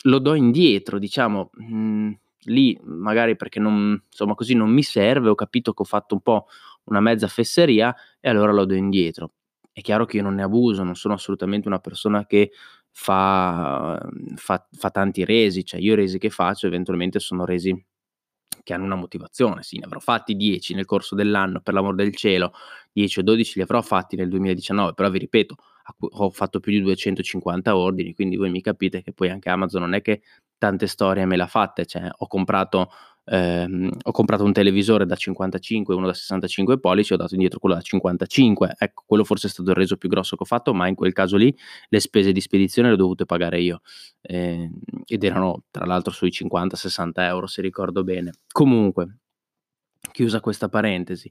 lo 0.05 0.19
do 0.19 0.35
indietro, 0.35 0.99
diciamo, 0.99 1.51
mhmm, 1.55 2.19
lì 2.47 2.79
magari 2.85 3.37
perché 3.37 3.59
non 3.59 3.99
insomma 4.11 4.35
così 4.35 4.55
non 4.55 4.69
mi 4.71 4.83
serve, 4.83 5.31
ho 5.31 5.35
capito 5.35 5.73
che 5.73 5.83
ho 5.83 5.87
fatto 5.87 6.15
un 6.15 6.21
po' 6.21 6.47
una 6.85 7.01
mezza 7.01 7.27
fesseria 7.29 7.95
e 8.21 8.29
allora 8.29 8.53
lo 8.53 8.67
do 8.67 8.75
indietro. 8.75 9.33
È 9.73 9.81
chiaro 9.81 10.05
che 10.05 10.19
io 10.19 10.23
non 10.23 10.35
ne 10.35 10.43
abuso, 10.43 10.83
non 10.85 10.95
sono 10.95 11.15
assolutamente 11.15 11.69
una 11.69 11.79
persona 11.79 12.27
che 12.27 12.51
fa, 12.97 14.01
fa, 14.37 14.67
fa 14.71 14.91
tanti 14.91 15.25
resi, 15.25 15.65
cioè 15.65 15.81
io 15.81 15.95
i 15.95 15.97
resi 15.97 16.19
che 16.19 16.31
faccio 16.31 16.69
eventualmente 16.69 17.19
sono 17.19 17.45
resi 17.45 17.85
che 18.63 18.73
hanno 18.73 18.85
una 18.85 18.95
motivazione, 18.95 19.63
sì, 19.63 19.79
ne 19.79 19.85
avrò 19.85 19.99
fatti 19.99 20.37
10 20.37 20.75
nel 20.75 20.87
corso 20.87 21.15
dell'anno, 21.17 21.61
per 21.61 21.75
l'amor 21.75 21.97
del 21.97 22.15
cielo, 22.15 22.53
10 22.93 23.19
o 23.19 23.23
12 23.23 23.55
li 23.57 23.63
avrò 23.63 23.83
fatti 23.83 24.17
nel 24.17 24.29
2019, 24.29 24.95
però 24.95 25.11
vi 25.11 25.19
ripeto, 25.19 25.57
ho 25.99 26.31
fatto 26.31 26.61
più 26.61 26.73
di 26.73 26.81
250 26.81 27.77
ordini, 27.77 28.15
quindi 28.15 28.37
voi 28.37 28.51
mi 28.51 28.63
capite 28.63 29.03
che 29.03 29.13
poi 29.13 29.29
anche 29.29 29.51
Amazon 29.51 29.83
non 29.83 29.95
è 29.95 30.01
che 30.01 30.23
tante 30.57 30.87
storie 30.87 31.27
me 31.27 31.37
l'ha 31.37 31.49
fatte, 31.49 31.85
cioè 31.85 32.09
ho 32.11 32.27
comprato 32.27 32.91
ehm, 33.25 33.91
ho 34.03 34.13
comprato 34.13 34.45
un 34.45 34.53
televisore 34.53 35.07
da 35.07 35.17
55 35.17 35.95
uno 35.95 36.07
da 36.07 36.15
65 36.15 36.79
pollici, 36.79 37.13
ho 37.13 37.17
dato 37.17 37.35
indietro 37.35 37.59
quello 37.59 37.75
da 37.75 37.81
55. 37.81 38.75
Ecco, 38.79 39.05
quello 39.07 39.25
forse 39.25 39.47
è 39.49 39.51
stato 39.51 39.71
il 39.71 39.77
reso 39.77 39.97
più 39.97 40.09
grosso 40.09 40.37
che 40.37 40.43
ho 40.43 40.47
fatto, 40.47 40.75
ma 40.75 40.87
in 40.89 40.95
quel 40.95 41.13
caso 41.13 41.37
lì 41.37 41.55
le 41.89 42.01
spese 42.01 42.33
di 42.33 42.41
spedizione 42.41 42.89
le 42.89 42.95
ho 42.95 42.97
dovute 42.99 43.27
pagare 43.27 43.61
io. 43.61 43.81
Eh, 44.21 44.71
ed 45.07 45.25
erano 45.25 45.65
tra 45.71 45.85
l'altro 45.87 46.13
sui 46.13 46.31
50-60 46.31 47.13
euro, 47.27 47.47
se 47.47 47.63
ricordo 47.63 48.05
bene. 48.05 48.33
Comunque, 48.51 49.19
chiusa 50.13 50.41
questa 50.41 50.69
parentesi. 50.69 51.31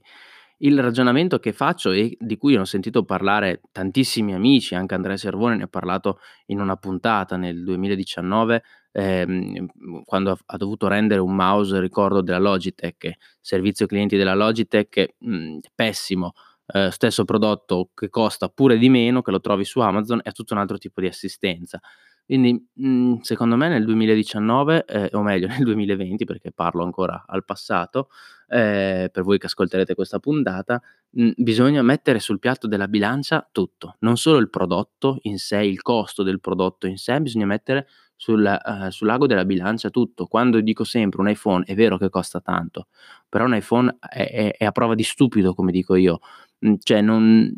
Il 0.58 0.80
ragionamento 0.80 1.38
che 1.40 1.52
faccio 1.52 1.90
e 1.90 2.16
di 2.18 2.36
cui 2.36 2.56
ho 2.56 2.64
sentito 2.64 3.04
parlare 3.04 3.60
tantissimi 3.72 4.34
amici, 4.34 4.74
anche 4.74 4.94
Andrea 4.94 5.16
Servone 5.16 5.56
ne 5.56 5.64
ha 5.64 5.68
parlato 5.68 6.20
in 6.46 6.60
una 6.60 6.76
puntata 6.76 7.36
nel 7.36 7.64
2019, 7.64 8.62
ehm, 8.94 9.66
quando 10.04 10.38
ha 10.46 10.56
dovuto 10.56 10.86
rendere 10.88 11.20
un 11.20 11.34
mouse, 11.34 11.80
ricordo 11.80 12.22
della 12.22 12.38
Logitech, 12.38 13.12
servizio 13.40 13.86
clienti 13.86 14.16
della 14.16 14.34
Logitech, 14.34 15.14
mh, 15.18 15.58
pessimo, 15.74 16.32
eh, 16.66 16.90
stesso 16.90 17.24
prodotto 17.24 17.90
che 17.94 18.08
costa 18.08 18.48
pure 18.48 18.78
di 18.78 18.88
meno, 18.88 19.22
che 19.22 19.30
lo 19.32 19.40
trovi 19.40 19.64
su 19.64 19.80
Amazon, 19.80 20.20
è 20.22 20.32
tutto 20.32 20.54
un 20.54 20.60
altro 20.60 20.78
tipo 20.78 21.00
di 21.00 21.08
assistenza. 21.08 21.80
Quindi, 22.26 22.68
mhmm, 22.74 23.20
secondo 23.20 23.56
me 23.56 23.68
nel 23.68 23.84
2019, 23.84 24.84
ehm, 24.86 25.08
o 25.12 25.22
meglio 25.22 25.46
nel 25.60 25.64
2020, 25.64 26.24
perché 26.24 26.52
parlo 26.52 26.82
ancora 26.84 27.24
al 27.26 27.44
passato, 27.44 28.08
ehm, 28.48 29.08
per 29.10 29.22
voi 29.22 29.38
che 29.38 29.46
ascolterete 29.46 29.94
questa 29.94 30.18
puntata, 30.20 30.80
mhmm, 31.10 31.32
bisogna 31.36 31.82
mettere 31.82 32.18
sul 32.20 32.38
piatto 32.38 32.66
della 32.66 32.88
bilancia 32.88 33.46
tutto, 33.52 33.96
non 34.00 34.16
solo 34.16 34.38
il 34.38 34.48
prodotto 34.48 35.18
in 35.22 35.38
sé, 35.38 35.62
il 35.64 35.82
costo 35.82 36.22
del 36.22 36.40
prodotto 36.40 36.86
in 36.86 36.96
sé, 36.96 37.20
bisogna 37.20 37.46
mettere 37.46 37.86
sul 38.16 38.44
ehm, 38.46 38.88
sull'ago 38.88 39.26
della 39.26 39.44
bilancia 39.44 39.90
tutto. 39.90 40.26
Quando 40.26 40.60
dico 40.60 40.84
sempre 40.84 41.20
un 41.20 41.28
iPhone 41.28 41.64
è 41.64 41.74
vero 41.74 41.98
che 41.98 42.08
costa 42.10 42.40
tanto, 42.40 42.88
però 43.28 43.44
un 43.44 43.54
iPhone 43.56 43.96
è 44.00 44.30
è 44.30 44.56
è 44.58 44.64
a 44.64 44.72
prova 44.72 44.94
di 44.94 45.02
stupido, 45.04 45.54
come 45.54 45.72
dico 45.72 45.94
io. 45.94 46.20
Mhmm, 46.60 46.76
cioè 46.80 47.00
non 47.00 47.52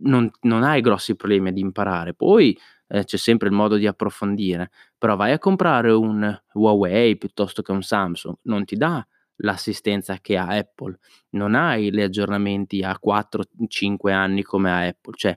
non 0.00 0.30
non 0.42 0.62
hai 0.62 0.80
grossi 0.80 1.16
problemi 1.16 1.48
ad 1.50 1.58
imparare. 1.58 2.14
Poi 2.14 2.56
eh, 2.88 3.04
c'è 3.04 3.16
sempre 3.16 3.48
il 3.48 3.54
modo 3.54 3.76
di 3.76 3.86
approfondire, 3.86 4.70
però 4.98 5.16
vai 5.16 5.32
a 5.32 5.38
comprare 5.38 5.90
un 5.92 6.36
Huawei 6.54 7.16
piuttosto 7.16 7.62
che 7.62 7.72
un 7.72 7.82
Samsung, 7.82 8.36
non 8.42 8.64
ti 8.64 8.76
dà 8.76 9.04
l'assistenza 9.38 10.18
che 10.20 10.36
ha 10.36 10.46
Apple, 10.48 10.98
non 11.30 11.54
hai 11.54 11.90
gli 11.92 12.00
aggiornamenti 12.00 12.82
a 12.82 12.98
4-5 12.98 14.12
anni 14.12 14.42
come 14.42 14.70
ha 14.70 14.86
Apple, 14.86 15.14
cioè 15.16 15.36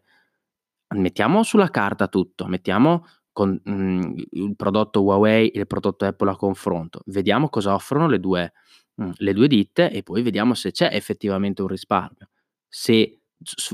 mettiamo 0.95 1.43
sulla 1.43 1.69
carta 1.69 2.07
tutto, 2.07 2.45
mettiamo 2.47 3.05
con, 3.37 3.51
mh, 3.63 4.13
il 4.31 4.55
prodotto 4.55 5.03
Huawei 5.03 5.49
e 5.49 5.59
il 5.59 5.67
prodotto 5.67 6.05
Apple 6.05 6.31
a 6.31 6.35
confronto, 6.35 7.01
vediamo 7.05 7.49
cosa 7.49 7.75
offrono 7.75 8.07
le 8.07 8.19
due, 8.19 8.51
mh, 8.95 9.11
le 9.17 9.33
due 9.33 9.47
ditte 9.47 9.91
e 9.91 10.01
poi 10.01 10.23
vediamo 10.23 10.55
se 10.55 10.71
c'è 10.71 10.89
effettivamente 10.91 11.61
un 11.61 11.67
risparmio. 11.67 12.29
Se 12.67 13.19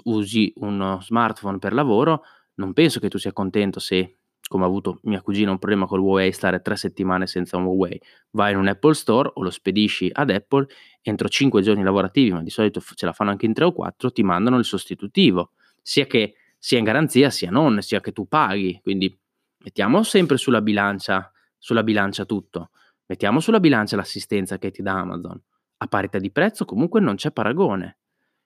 usi 0.04 0.52
uno 0.58 1.00
smartphone 1.00 1.60
per 1.60 1.72
lavoro, 1.72 2.24
non 2.56 2.74
penso 2.74 3.00
che 3.00 3.08
tu 3.08 3.18
sia 3.18 3.32
contento 3.32 3.80
se, 3.80 4.18
come 4.50 4.66
ha 4.66 4.68
avuto 4.68 5.00
mia 5.04 5.22
cugina 5.22 5.52
un 5.52 5.60
problema 5.60 5.86
col 5.86 6.02
Huawei, 6.02 6.34
stare 6.34 6.62
tre 6.62 6.76
settimane 6.76 7.26
senza 7.26 7.56
un 7.56 7.64
Huawei. 7.64 8.02
Vai 8.32 8.52
in 8.52 8.58
un 8.58 8.68
Apple 8.68 8.96
Store 8.96 9.32
o 9.34 9.44
lo 9.44 9.50
spedisci 9.50 10.10
ad 10.12 10.30
Apple, 10.30 10.68
entro 11.02 11.30
cinque 11.30 11.62
giorni 11.62 11.84
lavorativi, 11.84 12.34
ma 12.34 12.44
di 12.44 12.50
solito 12.50 12.82
ce 12.82 13.06
la 13.06 13.14
fanno 13.14 13.30
anche 13.30 13.46
in 13.46 13.54
tre 13.54 13.64
o 13.64 13.72
quattro, 13.72 14.12
ti 14.12 14.24
mandano 14.24 14.58
il 14.58 14.66
sostitutivo, 14.66 15.52
sia 15.82 16.06
che 16.06 16.34
sia 16.58 16.78
in 16.78 16.84
garanzia 16.84 17.30
sia 17.30 17.50
non, 17.50 17.82
sia 17.82 18.02
che 18.02 18.12
tu 18.12 18.28
paghi. 18.28 18.80
Quindi 18.82 19.18
mettiamo 19.64 20.04
sempre 20.04 20.38
sulla 20.38 20.62
bilancia, 20.62 21.32
sulla 21.58 21.84
bilancia 21.84 22.26
tutto. 22.26 22.72
Mettiamo 23.06 23.40
sulla 23.40 23.60
bilancia 23.60 23.96
l'assistenza 23.96 24.58
che 24.58 24.72
ti 24.72 24.82
dà 24.82 25.00
Amazon. 25.00 25.42
A 25.78 25.88
parità 25.88 26.20
di 26.20 26.32
prezzo 26.32 26.66
comunque 26.66 27.00
non 27.00 27.16
c'è 27.16 27.32
paragone. 27.32 27.98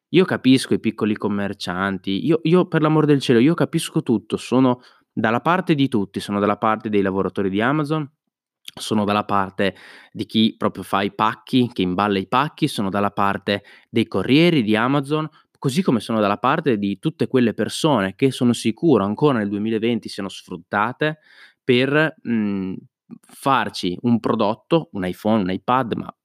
Io 0.09 0.23
capisco 0.23 0.73
i 0.73 0.79
piccoli 0.79 1.15
commercianti, 1.15 2.25
io 2.25 2.39
io 2.43 2.67
per 2.67 2.81
l'amor 2.81 3.05
del 3.05 3.19
cielo, 3.19 3.39
io 3.39 3.53
capisco 3.53 4.03
tutto, 4.03 4.37
sono 4.37 4.81
dalla 5.11 5.41
parte 5.41 5.75
di 5.75 5.89
tutti, 5.89 6.21
sono 6.21 6.39
dalla 6.39 6.57
parte 6.57 6.89
dei 6.89 7.01
lavoratori 7.01 7.49
di 7.49 7.59
Amazon, 7.59 8.09
sono 8.73 9.03
dalla 9.03 9.25
parte 9.25 9.75
di 10.11 10.25
chi 10.25 10.55
proprio 10.57 10.83
fa 10.83 11.01
i 11.01 11.13
pacchi, 11.13 11.69
che 11.73 11.81
imballa 11.81 12.19
i 12.19 12.27
pacchi, 12.27 12.67
sono 12.67 12.89
dalla 12.89 13.11
parte 13.11 13.63
dei 13.89 14.07
corrieri 14.07 14.63
di 14.63 14.75
Amazon, 14.75 15.27
così 15.59 15.81
come 15.81 15.99
sono 15.99 16.19
dalla 16.19 16.37
parte 16.37 16.77
di 16.77 16.99
tutte 16.99 17.27
quelle 17.27 17.53
persone 17.53 18.15
che 18.15 18.31
sono 18.31 18.53
sicuro 18.53 19.03
ancora 19.03 19.37
nel 19.39 19.49
2020 19.49 20.09
siano 20.09 20.29
sfruttate 20.29 21.19
per, 21.63 22.15
mhmm, 22.23 22.75
farci 23.21 23.97
un 24.01 24.19
prodotto, 24.19 24.89
un 24.93 25.05
iPhone, 25.05 25.41
un 25.43 25.51
iPad, 25.51 25.93
ma 25.95 26.15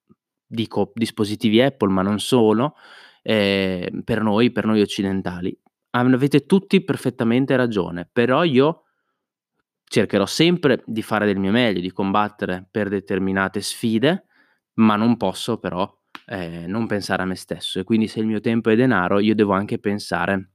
dico 0.47 0.93
dispositivi 0.95 1.61
Apple, 1.63 1.91
ma 1.93 2.03
non 2.03 2.19
solo, 2.19 2.75
ehm, 3.23 4.03
per 4.03 4.23
noi 4.23 4.51
per 4.53 4.67
noi 4.67 4.81
occidentali, 4.81 5.57
avete 5.91 6.47
tutti 6.47 6.83
perfettamente 6.85 7.57
ragione, 7.57 8.09
però 8.11 8.45
io 8.45 8.85
cercherò 9.85 10.27
sempre 10.27 10.83
di 10.87 11.03
fare 11.03 11.27
del 11.27 11.39
mio 11.39 11.51
meglio, 11.51 11.81
di 11.81 11.93
combattere 11.93 12.67
per 12.71 12.89
determinate 12.89 13.61
sfide, 13.61 14.25
ma 14.75 14.97
non 14.97 15.17
posso 15.17 15.59
però 15.59 15.91
eh, 16.27 16.67
non 16.67 16.87
pensare 16.87 17.23
a 17.23 17.27
me 17.27 17.35
stesso 17.35 17.81
e 17.81 17.85
quindi 17.85 18.09
se 18.09 18.21
il 18.21 18.27
mio 18.27 18.41
tempo 18.41 18.71
è 18.71 18.77
denaro 18.77 19.19
io 19.19 19.35
devo 19.35 19.53
anche 19.53 19.79
pensare 19.79 20.51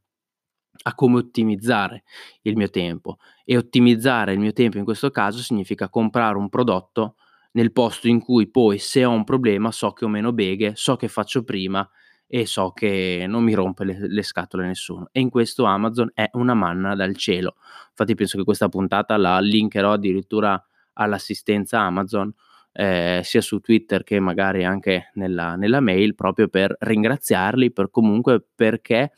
a 0.84 0.94
come 0.94 1.18
ottimizzare 1.18 2.04
il 2.44 2.56
mio 2.56 2.70
tempo 2.70 3.18
e 3.44 3.58
ottimizzare 3.58 4.34
il 4.34 4.40
mio 4.40 4.54
tempo 4.54 4.78
in 4.78 4.84
questo 4.84 5.10
caso 5.10 5.40
significa 5.40 5.90
comprare 5.90 6.38
un 6.38 6.50
prodotto 6.50 7.16
nel 7.54 7.72
posto 7.72 8.08
in 8.08 8.20
cui 8.20 8.50
poi 8.50 8.78
se 8.78 9.04
ho 9.04 9.12
un 9.12 9.24
problema 9.24 9.72
so 9.72 9.92
che 9.92 10.06
ho 10.06 10.08
meno 10.08 10.32
beghe, 10.32 10.74
so 10.76 10.96
che 10.96 11.08
faccio 11.08 11.44
prima 11.44 11.88
e 12.28 12.46
so 12.46 12.72
che 12.72 13.26
non 13.28 13.44
mi 13.44 13.54
rompe 13.54 13.86
le, 13.86 13.98
le, 14.08 14.22
scatole 14.22 14.68
nessuno. 14.68 15.08
E 15.12 15.22
in 15.22 15.30
questo 15.30 15.64
Amazon 15.64 16.12
è 16.14 16.30
una 16.34 16.54
manna 16.54 16.94
dal 16.94 17.16
cielo. 17.16 17.56
Infatti 17.90 18.16
penso 18.16 18.38
che 18.38 18.44
questa 18.44 18.68
puntata 18.70 19.18
la 19.18 19.40
linkerò 19.40 19.94
addirittura 19.94 20.62
all'assistenza 20.94 21.80
Amazon, 21.80 22.32
eh, 22.80 23.22
sia 23.24 23.42
su 23.42 23.60
Twitter 23.60 24.04
che 24.04 24.20
magari 24.20 24.64
anche 24.64 25.10
nella, 25.16 25.56
nella 25.56 25.80
mail, 25.80 26.14
proprio 26.14 26.48
per 26.48 26.76
ringraziarli 26.78 27.72
per 27.72 27.90
comunque 27.90 28.46
perché 28.54 29.14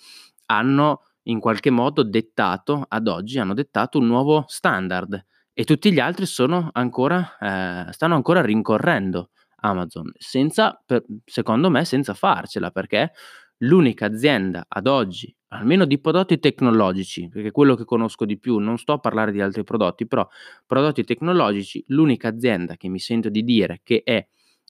hanno 0.45 1.01
in 1.23 1.41
qualche 1.41 1.69
modo 1.69 2.03
dettato, 2.03 2.85
ad 2.87 3.07
oggi 3.09 3.37
hanno 3.37 3.53
dettato 3.53 3.99
un 3.99 4.07
nuovo 4.07 4.45
standard. 4.47 5.25
E 5.53 5.65
tutti 5.65 5.91
gli 5.91 5.99
altri 5.99 6.25
sono 6.25 6.69
ancora, 6.71 7.37
eh, 7.37 7.91
stanno 7.91 8.15
ancora 8.15 8.41
rincorrendo 8.41 9.31
Amazon, 9.57 10.09
senza, 10.17 10.81
per, 10.85 11.03
secondo 11.25 11.69
me, 11.69 11.83
senza 11.83 12.13
farcela, 12.13 12.71
perché 12.71 13.11
l'unica 13.57 14.05
azienda 14.05 14.65
ad 14.69 14.87
oggi, 14.87 15.35
almeno 15.49 15.85
di 15.85 15.99
prodotti 15.99 16.39
tecnologici, 16.39 17.27
perché 17.29 17.51
quello 17.51 17.75
che 17.75 17.85
conosco 17.85 18.25
di 18.25 18.37
più, 18.37 18.57
non 18.57 18.77
sto 18.77 18.93
a 18.93 18.99
parlare 18.99 19.31
di 19.31 19.41
altri 19.41 19.63
prodotti, 19.63 20.07
però 20.07 20.27
prodotti 20.65 21.03
tecnologici, 21.03 21.83
l'unica 21.87 22.27
azienda 22.29 22.75
che 22.77 22.87
mi 22.89 22.99
sento 22.99 23.29
di 23.29 23.43
dire 23.43 23.81
che 23.83 24.01
è 24.03 24.25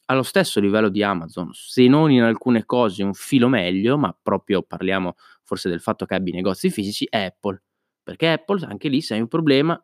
allo 0.05 0.23
stesso 0.23 0.59
livello 0.59 0.89
di 0.89 1.03
Amazon, 1.03 1.49
se 1.53 1.87
non 1.87 2.11
in 2.11 2.23
alcune 2.23 2.65
cose 2.65 3.03
un 3.03 3.13
filo 3.13 3.47
meglio, 3.47 3.97
ma 3.97 4.15
proprio 4.19 4.63
parliamo 4.63 5.15
forse 5.43 5.69
del 5.69 5.81
fatto 5.81 6.05
che 6.05 6.15
abbia 6.15 6.33
negozi 6.33 6.69
fisici, 6.71 7.05
è 7.09 7.25
Apple. 7.25 7.61
Perché 8.01 8.29
Apple, 8.29 8.65
anche 8.65 8.89
lì, 8.89 9.01
se 9.01 9.13
hai 9.13 9.19
un 9.21 9.27
problema, 9.27 9.79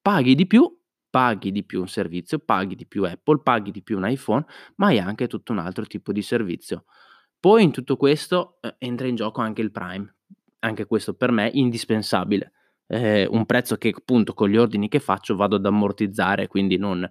paghi 0.00 0.34
di 0.34 0.46
più, 0.46 0.74
paghi 1.10 1.52
di 1.52 1.62
più 1.62 1.80
un 1.80 1.88
servizio, 1.88 2.38
paghi 2.38 2.74
di 2.74 2.86
più 2.86 3.04
Apple, 3.04 3.40
paghi 3.42 3.70
di 3.70 3.82
più 3.82 3.98
un 3.98 4.08
iPhone, 4.08 4.44
ma 4.76 4.86
hai 4.86 4.98
anche 4.98 5.26
tutto 5.26 5.52
un 5.52 5.58
altro 5.58 5.84
tipo 5.84 6.12
di 6.12 6.22
servizio. 6.22 6.84
Poi 7.44 7.62
in 7.62 7.72
tutto 7.72 7.98
questo 7.98 8.56
eh, 8.62 8.74
entra 8.78 9.06
in 9.06 9.16
gioco 9.16 9.42
anche 9.42 9.60
il 9.60 9.70
Prime, 9.70 10.14
anche 10.60 10.86
questo 10.86 11.12
per 11.12 11.30
me 11.30 11.50
indispensabile. 11.52 12.52
Eh, 12.86 13.26
un 13.30 13.44
prezzo 13.44 13.76
che 13.76 13.92
appunto 13.94 14.32
con 14.32 14.48
gli 14.48 14.56
ordini 14.56 14.88
che 14.88 14.98
faccio 14.98 15.36
vado 15.36 15.56
ad 15.56 15.66
ammortizzare, 15.66 16.48
quindi 16.48 16.78
non, 16.78 17.06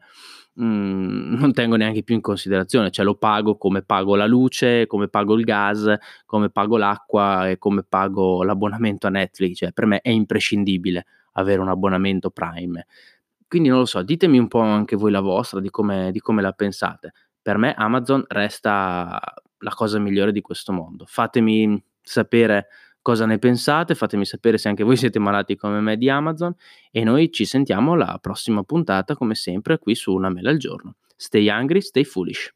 mm, 0.59 1.33
non 1.37 1.53
tengo 1.53 1.75
neanche 1.75 2.01
più 2.01 2.15
in 2.15 2.21
considerazione, 2.21 2.89
cioè 2.89 3.05
lo 3.05 3.13
pago 3.13 3.57
come 3.57 3.83
pago 3.83 4.15
la 4.15 4.25
luce, 4.25 4.87
come 4.87 5.07
pago 5.07 5.35
il 5.35 5.43
gas, 5.43 5.97
come 6.25 6.49
pago 6.49 6.77
l'acqua 6.77 7.47
e 7.49 7.59
come 7.59 7.83
pago 7.87 8.41
l'abbonamento 8.41 9.05
a 9.05 9.11
Netflix, 9.11 9.57
cioè 9.57 9.71
per 9.71 9.85
me 9.85 10.01
è 10.01 10.09
imprescindibile 10.09 11.05
avere 11.33 11.61
un 11.61 11.69
abbonamento 11.69 12.31
Prime. 12.31 12.87
Quindi 13.47 13.69
non 13.69 13.77
lo 13.77 13.85
so, 13.85 14.01
ditemi 14.01 14.39
un 14.39 14.47
po' 14.47 14.61
anche 14.61 14.95
voi 14.95 15.11
la 15.11 15.21
vostra, 15.21 15.59
di 15.59 15.69
come, 15.69 16.09
di 16.11 16.19
come 16.21 16.41
la 16.41 16.53
pensate. 16.53 17.13
Per 17.39 17.57
me 17.57 17.75
Amazon 17.75 18.23
resta 18.29 19.21
la 19.63 19.71
cosa 19.73 19.97
migliore 19.97 20.31
di 20.31 20.41
questo 20.41 20.71
mondo. 20.71 21.05
Fatemi 21.07 21.81
sapere 22.01 22.67
cosa 23.01 23.25
ne 23.25 23.39
pensate, 23.39 23.95
fatemi 23.95 24.25
sapere 24.25 24.57
se 24.57 24.69
anche 24.69 24.83
voi 24.83 24.95
siete 24.95 25.19
malati 25.19 25.55
come 25.55 25.79
me 25.79 25.97
di 25.97 26.09
Amazon 26.09 26.53
e 26.91 27.03
noi 27.03 27.31
ci 27.31 27.45
sentiamo 27.45 27.93
alla 27.93 28.17
prossima 28.21 28.63
puntata 28.63 29.15
come 29.15 29.35
sempre 29.35 29.79
qui 29.79 29.95
su 29.95 30.13
Una 30.13 30.29
mela 30.29 30.49
al 30.49 30.57
giorno. 30.57 30.95
Stay 31.15 31.49
hungry, 31.49 31.81
stay 31.81 32.03
foolish. 32.03 32.53